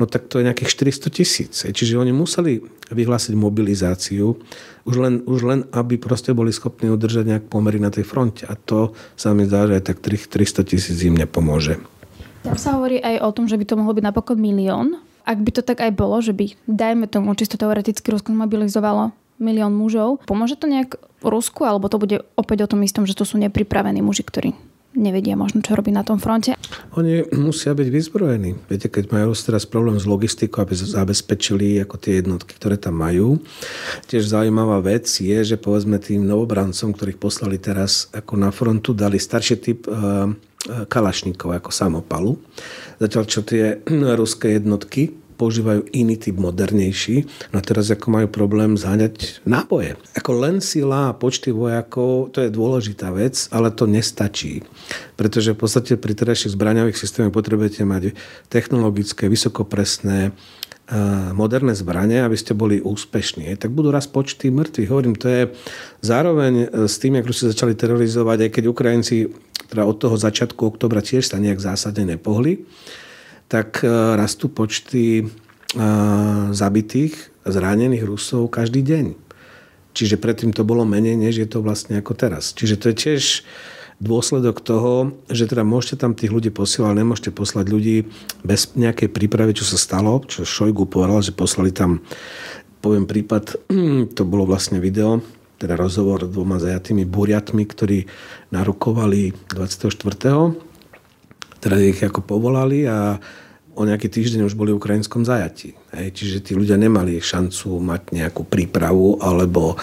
no 0.01 0.09
tak 0.09 0.33
to 0.33 0.41
je 0.41 0.49
nejakých 0.49 0.97
400 0.97 1.13
tisíc. 1.13 1.53
Čiže 1.61 2.01
oni 2.01 2.17
museli 2.17 2.65
vyhlásiť 2.89 3.37
mobilizáciu, 3.37 4.41
už 4.89 4.95
len, 4.97 5.15
už 5.29 5.41
len 5.45 5.61
aby 5.77 6.01
proste 6.01 6.33
boli 6.33 6.49
schopní 6.51 6.89
udržať 6.89 7.29
nejak 7.29 7.45
pomery 7.53 7.77
na 7.77 7.93
tej 7.93 8.09
fronte. 8.09 8.49
A 8.49 8.57
to 8.57 8.97
sa 9.15 9.37
mi 9.37 9.45
zdá, 9.45 9.69
že 9.69 9.77
aj 9.77 9.85
tak 9.93 10.01
300 10.01 10.65
tisíc 10.65 10.97
im 11.05 11.21
nepomôže. 11.21 11.77
Tam 12.41 12.57
sa 12.57 12.81
hovorí 12.81 13.05
aj 13.05 13.21
o 13.21 13.31
tom, 13.37 13.45
že 13.45 13.61
by 13.61 13.65
to 13.69 13.77
mohlo 13.77 13.93
byť 13.93 14.05
napokon 14.09 14.41
milión. 14.41 14.97
Ak 15.29 15.37
by 15.37 15.51
to 15.53 15.61
tak 15.61 15.85
aj 15.85 15.93
bolo, 15.93 16.25
že 16.25 16.33
by, 16.33 16.57
dajme 16.65 17.05
tomu, 17.05 17.37
čisto 17.37 17.61
teoreticky 17.61 18.09
Rusko 18.09 18.33
mobilizovalo 18.33 19.13
milión 19.37 19.77
mužov, 19.77 20.25
pomôže 20.25 20.57
to 20.57 20.65
nejak 20.65 20.97
Rusku, 21.21 21.69
alebo 21.69 21.93
to 21.93 22.01
bude 22.01 22.25
opäť 22.41 22.65
o 22.65 22.71
tom 22.73 22.81
istom, 22.81 23.05
že 23.05 23.13
to 23.13 23.29
sú 23.29 23.37
nepripravení 23.37 24.01
muži, 24.01 24.25
ktorí 24.25 24.57
nevedia 24.95 25.39
možno, 25.39 25.63
čo 25.63 25.79
robiť 25.79 25.95
na 25.95 26.03
tom 26.03 26.19
fronte? 26.19 26.59
Oni 26.99 27.23
musia 27.31 27.77
byť 27.77 27.89
vyzbrojení. 27.89 28.51
Viete, 28.67 28.91
keď 28.91 29.15
majú 29.15 29.31
teraz 29.39 29.63
problém 29.63 29.97
s 30.01 30.09
logistikou, 30.09 30.67
aby 30.67 30.75
zabezpečili 30.75 31.79
ako 31.79 31.97
tie 32.01 32.19
jednotky, 32.19 32.59
ktoré 32.59 32.75
tam 32.75 32.99
majú. 32.99 33.39
Tiež 34.11 34.27
zaujímavá 34.27 34.83
vec 34.83 35.07
je, 35.07 35.39
že 35.47 35.57
povedzme 35.61 36.03
tým 36.03 36.27
novobrancom, 36.27 36.91
ktorých 36.91 37.23
poslali 37.23 37.63
teraz 37.63 38.11
ako 38.11 38.35
na 38.35 38.51
frontu, 38.51 38.91
dali 38.91 39.23
starší 39.23 39.57
typ 39.63 39.87
uh, 39.87 40.35
kalašníkov 40.91 41.57
ako 41.57 41.71
samopalu. 41.71 42.37
Zatiaľ 42.99 43.25
čo 43.31 43.41
tie 43.47 43.81
ruské 44.21 44.59
jednotky 44.59 45.20
používajú 45.41 45.89
iný 45.97 46.21
typ 46.21 46.37
modernejší. 46.37 47.25
No 47.57 47.65
teraz 47.65 47.89
ako 47.89 48.13
majú 48.13 48.29
problém 48.29 48.77
zháňať 48.77 49.41
náboje. 49.49 49.97
Ako 50.13 50.37
len 50.37 50.61
sila 50.61 51.09
a 51.09 51.17
počty 51.17 51.49
vojakov, 51.49 52.37
to 52.37 52.45
je 52.45 52.53
dôležitá 52.53 53.09
vec, 53.17 53.49
ale 53.49 53.73
to 53.73 53.89
nestačí. 53.89 54.61
Pretože 55.17 55.57
v 55.57 55.61
podstate 55.65 55.97
pri 55.97 56.13
terajších 56.13 56.53
zbraňových 56.53 57.01
systémoch 57.01 57.33
potrebujete 57.33 57.89
mať 57.89 58.13
technologické, 58.53 59.33
vysokopresné, 59.33 60.37
moderné 61.39 61.71
zbranie, 61.71 62.19
aby 62.19 62.35
ste 62.35 62.51
boli 62.51 62.83
úspešní, 62.83 63.55
tak 63.63 63.71
budú 63.71 63.95
raz 63.95 64.11
počty 64.11 64.51
mŕtvych. 64.51 64.91
Hovorím, 64.91 65.15
to 65.15 65.31
je 65.31 65.43
zároveň 66.03 66.67
s 66.91 66.99
tým, 66.99 67.15
ako 67.15 67.31
si 67.31 67.47
začali 67.47 67.79
terorizovať, 67.79 68.39
aj 68.43 68.51
keď 68.51 68.65
Ukrajinci 68.67 69.17
teda 69.71 69.87
od 69.87 70.03
toho 70.03 70.19
začiatku 70.19 70.59
oktobra 70.67 70.99
tiež 70.99 71.31
sa 71.31 71.39
nejak 71.39 71.63
zásadne 71.63 72.19
nepohli, 72.19 72.67
tak 73.51 73.83
e, 73.83 73.91
rastú 74.15 74.47
počty 74.47 75.21
e, 75.21 75.25
zabitých, 76.55 77.35
zranených 77.43 78.07
Rusov 78.07 78.47
každý 78.47 78.87
deň. 78.87 79.07
Čiže 79.91 80.23
predtým 80.23 80.55
to 80.55 80.63
bolo 80.63 80.87
menej, 80.87 81.19
než 81.19 81.43
je 81.43 81.49
to 81.51 81.59
vlastne 81.59 81.99
ako 81.99 82.15
teraz. 82.15 82.55
Čiže 82.55 82.79
to 82.79 82.87
je 82.95 82.97
tiež 82.97 83.23
dôsledok 83.99 84.63
toho, 84.63 85.19
že 85.29 85.51
teda 85.51 85.67
môžete 85.67 86.07
tam 86.07 86.15
tých 86.15 86.31
ľudí 86.31 86.55
posielať, 86.55 86.89
ale 86.89 87.01
nemôžete 87.03 87.35
poslať 87.35 87.67
ľudí 87.69 87.97
bez 88.47 88.73
nejakej 88.79 89.11
prípravy, 89.11 89.59
čo 89.59 89.67
sa 89.67 89.77
stalo, 89.77 90.23
čo 90.25 90.47
Šojgu 90.47 90.87
povedal, 90.87 91.21
že 91.21 91.37
poslali 91.37 91.75
tam, 91.75 92.01
poviem 92.81 93.05
prípad, 93.05 93.69
to 94.17 94.23
bolo 94.23 94.47
vlastne 94.47 94.79
video, 94.79 95.21
teda 95.61 95.77
rozhovor 95.77 96.25
s 96.25 96.33
dvoma 96.33 96.57
zajatými 96.57 97.05
buriatmi, 97.05 97.67
ktorí 97.69 98.09
narukovali 98.55 99.37
24. 99.53 100.70
Teda 101.61 101.77
ich 101.77 102.01
ako 102.01 102.25
povolali 102.25 102.89
a 102.89 103.21
o 103.77 103.83
nejaký 103.87 104.09
týždeň 104.11 104.49
už 104.49 104.59
boli 104.59 104.75
v 104.75 104.81
ukrajinskom 104.81 105.25
zajati. 105.25 105.77
Hej, 105.95 106.09
čiže 106.17 106.39
tí 106.43 106.53
ľudia 106.57 106.81
nemali 106.81 107.21
šancu 107.21 107.81
mať 107.81 108.03
nejakú 108.17 108.43
prípravu 108.49 109.21
alebo 109.23 109.79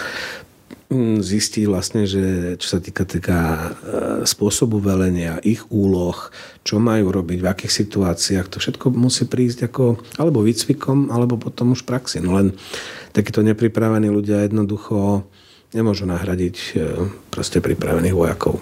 Mm, 0.87 1.19
zistí 1.19 1.67
vlastne, 1.67 2.07
že 2.07 2.55
čo 2.55 2.67
sa 2.71 2.79
týka 2.79 3.03
týka 3.03 3.35
e, 3.35 3.59
spôsobu 4.23 4.79
velenia, 4.79 5.35
ich 5.43 5.67
úloh, 5.67 6.15
čo 6.63 6.79
majú 6.79 7.11
robiť, 7.11 7.43
v 7.43 7.49
akých 7.51 7.73
situáciách, 7.83 8.47
to 8.47 8.63
všetko 8.63 8.95
musí 8.95 9.27
prísť 9.27 9.67
ako 9.67 9.99
alebo 10.15 10.39
výcvikom, 10.47 11.11
alebo 11.11 11.35
potom 11.35 11.75
už 11.75 11.83
praxi. 11.83 12.23
No 12.23 12.39
len 12.39 12.55
takíto 13.11 13.43
nepripravení 13.43 14.07
ľudia 14.07 14.47
jednoducho 14.47 15.27
nemôžu 15.75 16.07
nahradiť 16.07 16.55
e, 16.55 16.67
proste 17.35 17.59
pripravených 17.59 18.15
vojakov. 18.15 18.55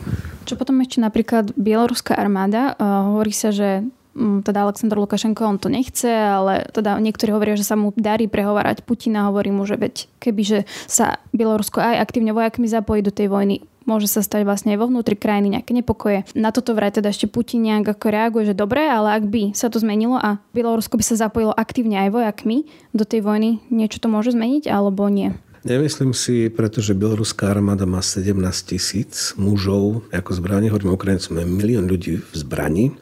Čo 0.45 0.55
potom 0.55 0.77
ešte 0.85 1.01
napríklad 1.01 1.57
bieloruská 1.57 2.13
armáda, 2.13 2.77
uh, 2.77 3.09
hovorí 3.11 3.33
sa, 3.33 3.49
že 3.49 3.83
Mm, 4.15 4.47
teda 4.47 4.63
Aleksandr 4.63 4.95
Lukašenko 4.95 5.43
on 5.43 5.59
to 5.59 5.67
nechce, 5.67 6.07
ale 6.07 6.71
teda 6.71 6.95
niektorí 7.03 7.35
hovoria, 7.35 7.59
že 7.59 7.67
sa 7.67 7.75
mu 7.75 7.91
darí 7.99 8.31
prehovárať 8.31 8.87
Putina, 8.87 9.27
hovorí 9.27 9.51
mu, 9.51 9.67
že 9.67 9.75
veď 9.75 10.07
kebyže 10.23 10.63
sa 10.87 11.19
Bielorusko 11.35 11.83
aj 11.83 11.99
aktívne 11.99 12.31
vojakmi 12.31 12.63
zapojí 12.63 13.03
do 13.03 13.11
tej 13.11 13.27
vojny, 13.27 13.67
môže 13.83 14.07
sa 14.07 14.23
stať 14.23 14.47
vlastne 14.47 14.71
aj 14.71 14.79
vo 14.79 14.87
vnútri 14.87 15.19
krajiny 15.19 15.59
nejaké 15.59 15.75
nepokoje. 15.75 16.23
Na 16.31 16.55
toto 16.55 16.71
vraj 16.71 16.95
teda 16.95 17.11
ešte 17.11 17.27
Putin 17.27 17.67
nejak 17.67 17.91
ako 17.99 18.07
reaguje, 18.07 18.43
že 18.47 18.55
dobre, 18.55 18.87
ale 18.87 19.19
ak 19.19 19.27
by 19.27 19.51
sa 19.51 19.67
to 19.67 19.83
zmenilo 19.83 20.15
a 20.15 20.39
Bielorusko 20.55 20.95
by 20.95 21.03
sa 21.03 21.19
zapojilo 21.19 21.51
aktívne 21.51 21.99
aj 22.07 22.15
vojakmi 22.15 22.71
do 22.95 23.03
tej 23.03 23.19
vojny, 23.19 23.59
niečo 23.67 23.99
to 23.99 24.07
môže 24.07 24.31
zmeniť 24.31 24.71
alebo 24.71 25.11
nie? 25.11 25.35
Nemyslím 25.65 26.13
si, 26.13 26.53
pretože 26.53 26.93
bieloruská 26.93 27.49
armáda 27.49 27.89
má 27.89 27.97
17 27.97 28.37
tisíc 28.69 29.33
mužov 29.33 30.05
ako 30.13 30.31
zbraní, 30.37 30.69
hovorím 30.69 30.93
Ukrajincom, 30.93 31.41
milión 31.41 31.89
ľudí 31.89 32.21
v 32.21 32.33
zbraní 32.37 32.93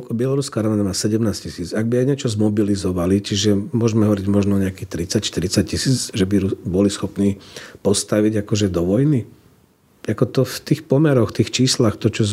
Bieloruská 0.00 0.64
armáda 0.64 0.80
má 0.80 0.96
17 0.96 1.20
tisíc. 1.36 1.68
Ak 1.76 1.84
by 1.84 2.00
aj 2.00 2.06
niečo 2.08 2.28
zmobilizovali, 2.32 3.20
čiže 3.20 3.52
môžeme 3.76 4.08
hovoriť 4.08 4.26
možno 4.30 4.56
nejakých 4.56 5.20
30-40 5.20 5.68
tisíc, 5.68 5.98
že 6.16 6.24
by 6.24 6.64
boli 6.64 6.88
schopní 6.88 7.36
postaviť 7.84 8.40
akože 8.40 8.72
do 8.72 8.88
vojny. 8.88 9.28
Ako 10.08 10.24
to 10.32 10.42
v 10.48 10.56
tých 10.64 10.88
pomeroch, 10.88 11.36
tých 11.36 11.52
číslach, 11.52 12.00
to, 12.00 12.08
čo 12.08 12.24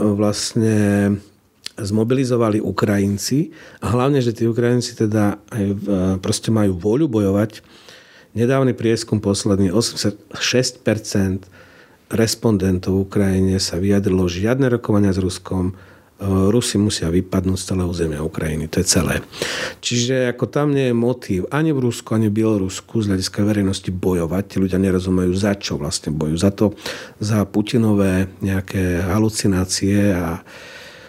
vlastne 0.00 1.20
zmobilizovali 1.76 2.64
Ukrajinci 2.64 3.52
a 3.84 3.92
hlavne, 3.92 4.24
že 4.24 4.32
tí 4.32 4.48
Ukrajinci 4.48 4.96
teda 4.96 5.36
aj 5.52 5.64
proste 6.24 6.48
majú 6.48 6.76
voľu 6.80 7.12
bojovať. 7.12 7.60
Nedávny 8.30 8.78
prieskum 8.78 9.18
posledný, 9.18 9.74
86% 9.74 10.30
respondentov 12.10 12.92
v 12.94 13.02
Ukrajine 13.06 13.56
sa 13.58 13.78
vyjadrilo 13.78 14.30
žiadne 14.30 14.70
rokovania 14.70 15.10
s 15.10 15.18
Ruskom, 15.18 15.74
Rusi 16.20 16.76
musia 16.76 17.08
vypadnúť 17.08 17.56
z 17.56 17.64
celého 17.64 17.88
územia 17.88 18.20
Ukrajiny. 18.20 18.68
To 18.68 18.84
je 18.84 18.86
celé. 18.92 19.24
Čiže 19.80 20.28
ako 20.36 20.52
tam 20.52 20.76
nie 20.76 20.92
je 20.92 20.96
motív 20.96 21.48
ani 21.48 21.72
v 21.72 21.88
Rusku, 21.88 22.12
ani 22.12 22.28
v 22.28 22.44
Bielorusku 22.44 23.00
z 23.00 23.08
hľadiska 23.08 23.40
verejnosti 23.40 23.88
bojovať. 23.88 24.44
Tí 24.44 24.56
ľudia 24.60 24.76
nerozumejú, 24.76 25.32
za 25.32 25.56
čo 25.56 25.80
vlastne 25.80 26.12
bojujú. 26.12 26.36
Za 26.36 26.52
to, 26.52 26.76
za 27.24 27.40
Putinové 27.48 28.28
nejaké 28.44 29.00
halucinácie 29.00 30.12
a 30.12 30.44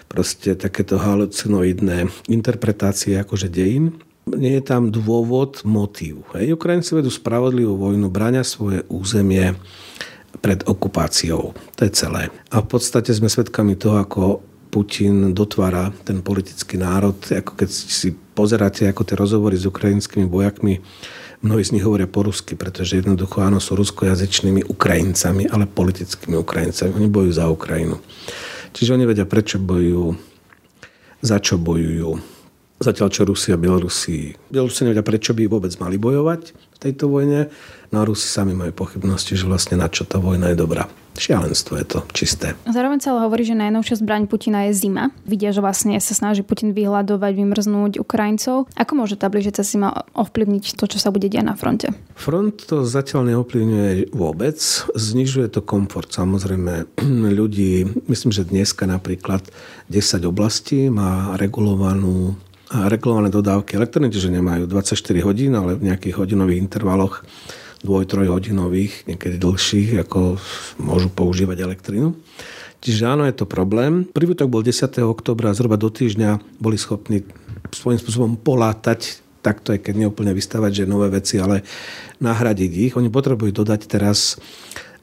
proste 0.08 0.56
takéto 0.56 0.96
halucinoidné 0.96 2.08
interpretácie 2.32 3.20
akože 3.20 3.52
dejín. 3.52 4.00
Nie 4.30 4.62
je 4.62 4.64
tam 4.64 4.94
dôvod, 4.94 5.66
motív. 5.66 6.24
Hej. 6.38 6.54
Ukrajinci 6.54 6.94
vedú 6.94 7.10
spravodlivú 7.10 7.74
vojnu, 7.74 8.08
bráňa 8.08 8.46
svoje 8.46 8.86
územie 8.88 9.58
pred 10.40 10.62
okupáciou. 10.64 11.58
To 11.58 11.82
je 11.82 11.92
celé. 11.92 12.30
A 12.54 12.62
v 12.62 12.68
podstate 12.70 13.12
sme 13.12 13.28
svedkami 13.28 13.76
toho, 13.76 14.00
ako 14.00 14.46
Putin 14.72 15.36
dotvára 15.36 15.92
ten 16.08 16.24
politický 16.24 16.80
národ, 16.80 17.20
ako 17.20 17.60
keď 17.60 17.70
si 17.70 18.16
pozeráte 18.16 18.88
ako 18.88 19.04
tie 19.04 19.20
rozhovory 19.20 19.60
s 19.60 19.68
ukrajinskými 19.68 20.24
vojakmi, 20.32 20.80
mnohí 21.44 21.64
z 21.66 21.76
nich 21.76 21.84
hovoria 21.84 22.08
po 22.08 22.24
rusky, 22.24 22.56
pretože 22.56 23.04
jednoducho 23.04 23.44
áno, 23.44 23.60
sú 23.60 23.76
ruskojazyčnými 23.76 24.72
Ukrajincami, 24.72 25.52
ale 25.52 25.68
politickými 25.68 26.40
Ukrajincami. 26.40 26.96
Oni 26.96 27.12
bojujú 27.12 27.34
za 27.36 27.52
Ukrajinu. 27.52 28.00
Čiže 28.72 28.96
oni 28.96 29.04
vedia, 29.04 29.28
prečo 29.28 29.60
bojujú, 29.60 30.16
za 31.20 31.38
čo 31.44 31.60
bojujú. 31.60 32.41
Zatiaľ 32.82 33.14
čo 33.14 33.30
Rusia 33.30 33.54
a 33.54 33.62
Bielorusi. 33.62 34.34
Bielorusi 34.50 34.90
nevedia, 34.90 35.06
prečo 35.06 35.38
by 35.38 35.46
vôbec 35.46 35.70
mali 35.78 36.02
bojovať 36.02 36.42
v 36.50 36.78
tejto 36.82 37.14
vojne. 37.14 37.54
No 37.94 38.02
a 38.02 38.08
Rusi 38.10 38.26
sami 38.26 38.58
majú 38.58 38.74
pochybnosti, 38.74 39.38
že 39.38 39.46
vlastne 39.46 39.78
na 39.78 39.86
čo 39.86 40.02
tá 40.02 40.18
vojna 40.18 40.50
je 40.50 40.58
dobrá. 40.58 40.90
Šialenstvo 41.14 41.78
je 41.78 41.86
to 41.86 42.00
čisté. 42.16 42.58
Zároveň 42.66 43.04
sa 43.04 43.14
ale 43.14 43.28
hovorí, 43.28 43.44
že 43.46 43.54
najnovšia 43.54 44.00
zbraň 44.02 44.26
Putina 44.26 44.66
je 44.72 44.74
zima. 44.74 45.12
Vidia, 45.28 45.52
že 45.54 45.62
vlastne 45.62 46.00
sa 46.00 46.16
snaží 46.16 46.42
Putin 46.42 46.72
vyhľadovať, 46.72 47.32
vymrznúť 47.36 47.92
Ukrajincov. 48.02 48.72
Ako 48.74 48.92
môže 48.96 49.20
tá 49.20 49.28
blížiaca 49.28 49.62
zima 49.62 50.08
ovplyvniť 50.18 50.80
to, 50.80 50.88
čo 50.88 50.98
sa 50.98 51.14
bude 51.14 51.28
diať 51.30 51.46
na 51.46 51.54
fronte? 51.54 51.94
Front 52.18 52.66
to 52.66 52.88
zatiaľ 52.88 53.28
neovplyvňuje 53.28 54.16
vôbec. 54.16 54.58
Znižuje 54.96 55.52
to 55.54 55.62
komfort 55.62 56.10
samozrejme 56.10 56.90
ľudí. 57.38 57.86
Myslím, 58.08 58.32
že 58.34 58.48
dneska 58.48 58.88
napríklad 58.88 59.46
10 59.92 60.26
oblastí 60.26 60.88
má 60.88 61.36
regulovanú 61.36 62.40
regulované 62.72 63.28
dodávky 63.28 63.76
elektriny, 63.76 64.08
že 64.12 64.32
nemajú 64.32 64.68
24 64.68 64.96
hodín, 65.28 65.54
ale 65.56 65.76
v 65.76 65.92
nejakých 65.92 66.16
hodinových 66.24 66.64
intervaloch 66.64 67.28
dvoj, 67.82 68.06
trojhodinových, 68.08 69.10
niekedy 69.10 69.42
dlhších, 69.42 70.00
ako 70.06 70.38
môžu 70.80 71.10
používať 71.12 71.66
elektrínu. 71.66 72.14
Čiže 72.82 73.04
áno, 73.06 73.26
je 73.30 73.36
to 73.36 73.46
problém. 73.46 74.10
Prvý 74.10 74.34
útok 74.34 74.50
bol 74.50 74.66
10. 74.66 74.90
oktobra 75.06 75.54
zhruba 75.54 75.78
do 75.78 75.90
týždňa 75.90 76.62
boli 76.62 76.78
schopní 76.78 77.26
svojím 77.70 78.02
spôsobom 78.02 78.34
polátať 78.42 79.22
takto 79.42 79.74
aj 79.74 79.90
keď 79.90 80.06
neúplne 80.06 80.32
vystavať, 80.38 80.86
že 80.86 80.90
nové 80.90 81.10
veci, 81.10 81.42
ale 81.42 81.66
nahradiť 82.22 82.72
ich. 82.78 82.94
Oni 82.94 83.10
potrebujú 83.10 83.66
dodať 83.66 83.90
teraz 83.90 84.38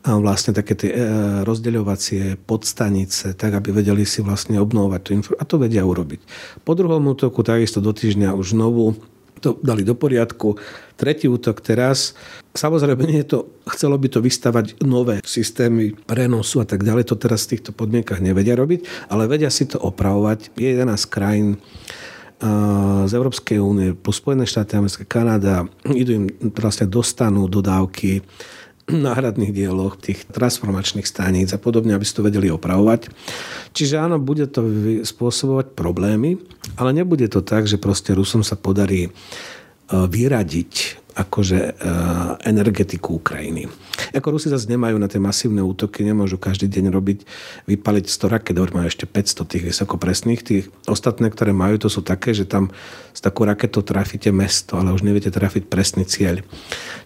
vlastne 0.06 0.54
také 0.54 0.78
tie 0.78 0.90
e, 0.94 0.98
rozdeľovacie 1.42 2.38
podstanice, 2.46 3.34
tak 3.34 3.58
aby 3.58 3.74
vedeli 3.74 4.06
si 4.06 4.22
vlastne 4.22 4.62
obnovovať 4.62 5.00
tú 5.02 5.11
informáciu. 5.14 5.42
A 5.42 5.48
to 5.48 5.56
vedia 5.58 5.82
urobiť. 5.82 6.20
Po 6.62 6.72
druhom 6.78 7.02
útoku 7.02 7.42
takisto 7.42 7.82
do 7.82 7.90
týždňa 7.90 8.32
už 8.38 8.54
znovu 8.54 8.94
to 9.38 9.58
dali 9.62 9.87
do 9.87 9.94
poriadku. 9.94 10.58
Tretí 10.98 11.30
útok 11.30 11.62
teraz. 11.62 12.18
Samozrejme, 12.58 13.06
nie 13.06 13.22
to, 13.22 13.46
chcelo 13.70 13.94
by 13.94 14.11
to 14.11 14.18
vystavať 14.18 14.82
nové 14.82 15.22
systémy 15.22 15.94
prenosu 15.94 16.58
a 16.58 16.66
tak 16.66 16.82
ďalej. 16.82 17.14
To 17.14 17.14
teraz 17.14 17.46
v 17.46 17.54
týchto 17.54 17.70
podmienkach 17.70 18.18
nevedia 18.18 18.58
robiť, 18.58 19.11
ale 19.14 19.30
vedia 19.30 19.50
si 19.50 19.70
to 19.70 19.78
opravovať. 19.78 20.58
Je 20.58 20.74
11 20.74 20.90
krajín 21.06 21.62
z 23.06 23.12
Európskej 23.18 23.58
únie 23.58 23.98
plus 23.98 24.22
Spojené 24.22 24.46
štáty 24.46 24.78
americké, 24.78 25.02
Kanada, 25.02 25.66
idú 25.90 26.22
im 26.22 26.26
vlastne 26.54 26.87
dostanú 26.87 27.50
dodávky 27.50 28.22
náhradných 28.88 29.53
dieloch, 29.53 30.01
tých 30.01 30.24
transformačných 30.33 31.05
staníc 31.05 31.53
a 31.53 31.61
podobne, 31.61 31.92
aby 31.92 32.05
si 32.05 32.16
to 32.16 32.24
vedeli 32.24 32.48
opravovať. 32.48 33.12
Čiže 33.77 34.01
áno, 34.01 34.16
bude 34.16 34.48
to 34.48 34.64
spôsobovať 35.05 35.77
problémy, 35.77 36.40
ale 36.81 36.96
nebude 36.96 37.29
to 37.29 37.44
tak, 37.44 37.68
že 37.68 37.77
proste 37.77 38.16
Rusom 38.16 38.40
sa 38.40 38.57
podarí 38.57 39.09
e, 39.09 39.11
vyradiť 39.92 41.05
akože 41.18 41.59
e, 41.59 41.70
energetiku 42.46 43.18
Ukrajiny. 43.18 43.66
Ako 44.14 44.38
Rusi 44.38 44.46
zase 44.46 44.70
nemajú 44.70 44.94
na 45.03 45.11
tie 45.11 45.18
masívne 45.18 45.61
útoky, 45.61 46.07
nemôžu 46.07 46.38
každý 46.38 46.70
deň 46.70 46.94
robiť, 46.94 47.18
vypaliť 47.66 48.07
100 48.07 48.35
raket, 48.38 48.55
majú 48.55 48.87
ešte 48.87 49.05
500 49.05 49.53
tých 49.53 49.64
vysokopresných. 49.74 50.40
Tých 50.46 50.64
ostatné, 50.87 51.27
ktoré 51.35 51.51
majú, 51.51 51.83
to 51.83 51.90
sú 51.90 52.07
také, 52.07 52.31
že 52.31 52.46
tam 52.46 52.70
s 53.18 53.20
takou 53.20 53.50
raketou 53.50 53.83
trafíte 53.83 54.31
mesto, 54.31 54.78
ale 54.78 54.94
už 54.94 55.02
neviete 55.02 55.35
trafiť 55.35 55.66
presný 55.66 56.07
cieľ. 56.07 56.38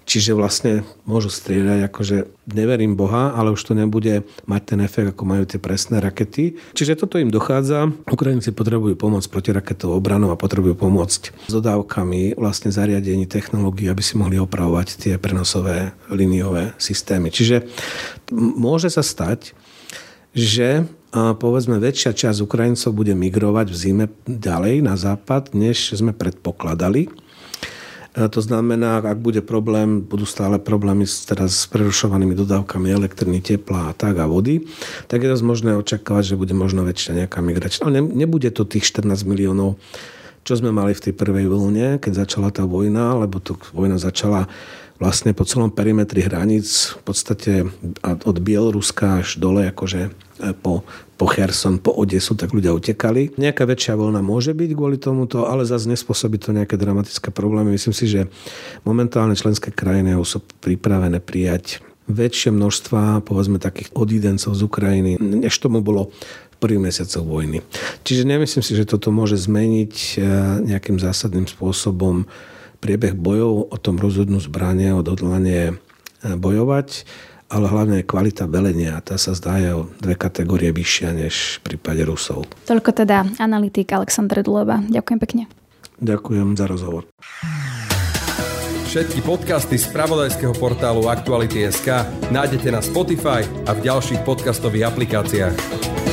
Čiže 0.04 0.36
vlastne 0.36 0.84
môžu 1.08 1.32
strieľať, 1.32 1.88
akože 1.88 2.16
neverím 2.52 3.00
Boha, 3.00 3.32
ale 3.32 3.56
už 3.56 3.64
to 3.64 3.72
nebude 3.72 4.20
mať 4.44 4.62
ten 4.76 4.84
efekt, 4.84 5.16
ako 5.16 5.24
majú 5.24 5.48
tie 5.48 5.56
presné 5.56 6.04
rakety. 6.04 6.60
Čiže 6.76 7.00
toto 7.00 7.16
im 7.16 7.32
dochádza. 7.32 7.88
Ukrajinci 8.12 8.52
potrebujú 8.52 8.92
pomôcť 8.92 9.28
proti 9.32 9.56
raketovou 9.56 9.96
obranou 9.96 10.28
a 10.28 10.36
potrebujú 10.36 10.76
pomôcť 10.76 11.48
s 11.48 11.52
dodávkami 11.54 12.36
vlastne 12.36 12.68
zariadení 12.68 13.24
technológií, 13.24 13.88
aby 13.88 14.04
si 14.04 14.20
mohli 14.20 14.36
opravovať 14.36 15.00
tie 15.00 15.14
prenosové 15.16 15.96
liniové 16.12 16.76
systémy. 16.76 17.32
Čiže 17.32 17.64
môže 18.36 18.92
sa 18.92 19.00
stať, 19.00 19.56
že 20.32 20.88
povedzme 21.12 21.76
väčšia 21.76 22.16
časť 22.16 22.40
Ukrajincov 22.40 22.90
bude 22.96 23.12
migrovať 23.12 23.66
v 23.68 23.76
zime 23.76 24.06
ďalej 24.24 24.80
na 24.80 24.96
západ, 24.96 25.52
než 25.52 25.92
sme 25.92 26.16
predpokladali. 26.16 27.12
To 28.12 28.40
znamená, 28.44 29.00
ak 29.00 29.24
bude 29.24 29.40
problém, 29.40 30.04
budú 30.04 30.28
stále 30.28 30.60
problémy 30.60 31.08
s, 31.08 31.24
teraz 31.24 31.64
s 31.64 31.66
prerušovanými 31.72 32.36
dodávkami 32.36 32.92
elektriny, 32.92 33.40
tepla 33.40 33.88
a 33.88 33.96
tak 33.96 34.20
a 34.20 34.28
vody, 34.28 34.68
tak 35.08 35.24
je 35.24 35.32
dosť 35.32 35.44
možné 35.48 35.70
očakávať, 35.80 36.36
že 36.36 36.40
bude 36.40 36.52
možno 36.52 36.84
väčšia 36.84 37.24
nejaká 37.24 37.40
migračná. 37.40 37.88
Ale 37.88 38.04
nebude 38.04 38.52
to 38.52 38.68
tých 38.68 38.84
14 38.84 39.16
miliónov, 39.24 39.80
čo 40.42 40.58
sme 40.58 40.74
mali 40.74 40.92
v 40.94 41.04
tej 41.10 41.14
prvej 41.14 41.46
vlne, 41.46 42.02
keď 42.02 42.26
začala 42.26 42.50
tá 42.50 42.66
vojna, 42.66 43.14
lebo 43.14 43.38
to 43.38 43.54
vojna 43.74 43.98
začala 43.98 44.50
vlastne 45.02 45.34
po 45.34 45.42
celom 45.42 45.74
perimetri 45.74 46.22
hraníc, 46.22 46.94
v 46.94 47.02
podstate 47.02 47.52
od 48.02 48.36
Bieloruska 48.38 49.26
až 49.26 49.42
dole, 49.42 49.66
akože 49.66 50.00
e, 50.06 50.10
po, 50.54 50.86
po 51.18 51.26
Kherson, 51.26 51.82
po 51.82 51.90
Odesu, 51.90 52.38
tak 52.38 52.54
ľudia 52.54 52.70
utekali. 52.70 53.34
Nejaká 53.34 53.66
väčšia 53.66 53.98
vlna 53.98 54.22
môže 54.22 54.54
byť 54.54 54.70
kvôli 54.78 55.02
tomuto, 55.02 55.50
ale 55.50 55.66
zase 55.66 55.90
nespôsobí 55.90 56.38
to 56.38 56.54
nejaké 56.54 56.78
dramatické 56.78 57.34
problémy. 57.34 57.74
Myslím 57.74 57.94
si, 57.94 58.06
že 58.06 58.30
momentálne 58.86 59.34
členské 59.34 59.74
krajiny 59.74 60.14
sú 60.22 60.38
pripravené 60.62 61.18
prijať 61.18 61.82
väčšie 62.06 62.54
množstva, 62.54 63.26
povedzme, 63.26 63.58
takých 63.58 63.90
odídencov 63.94 64.54
z 64.54 64.62
Ukrajiny, 64.62 65.18
než 65.18 65.54
tomu 65.58 65.82
bolo 65.82 66.14
prvých 66.62 66.94
mesiacoch 66.94 67.26
vojny. 67.26 67.58
Čiže 68.06 68.22
nemyslím 68.22 68.62
si, 68.62 68.78
že 68.78 68.86
toto 68.86 69.10
môže 69.10 69.34
zmeniť 69.34 69.94
e, 69.98 70.14
nejakým 70.70 71.02
zásadným 71.02 71.50
spôsobom 71.50 72.30
priebeh 72.78 73.18
bojov, 73.18 73.74
o 73.74 73.76
tom 73.82 73.98
rozhodnú 73.98 74.38
zbranie, 74.38 74.94
odhodlanie 74.94 75.74
e, 75.74 75.74
bojovať, 76.38 77.02
ale 77.50 77.66
hlavne 77.66 77.94
je 78.00 78.08
kvalita 78.08 78.46
velenia. 78.46 79.02
Tá 79.02 79.18
sa 79.18 79.34
zdá 79.34 79.58
je 79.58 79.74
o 79.74 79.90
dve 79.98 80.14
kategórie 80.14 80.70
vyššia 80.70 81.10
než 81.12 81.58
v 81.60 81.74
prípade 81.74 82.06
Rusov. 82.06 82.46
Toľko 82.70 82.90
teda 82.94 83.26
analytik 83.42 83.90
Aleksandr 83.90 84.40
Duleba. 84.40 84.80
Ďakujem 84.86 85.18
pekne. 85.18 85.42
Ďakujem 85.98 86.54
za 86.56 86.66
rozhovor. 86.70 87.02
Všetky 88.92 89.24
podcasty 89.24 89.80
z 89.80 89.88
pravodajského 89.88 90.52
portálu 90.52 91.08
Aktuality.sk 91.08 92.04
nájdete 92.28 92.68
na 92.68 92.84
Spotify 92.84 93.40
a 93.64 93.72
v 93.72 93.88
ďalších 93.88 94.20
podcastových 94.20 94.92
aplikáciách. 94.92 96.11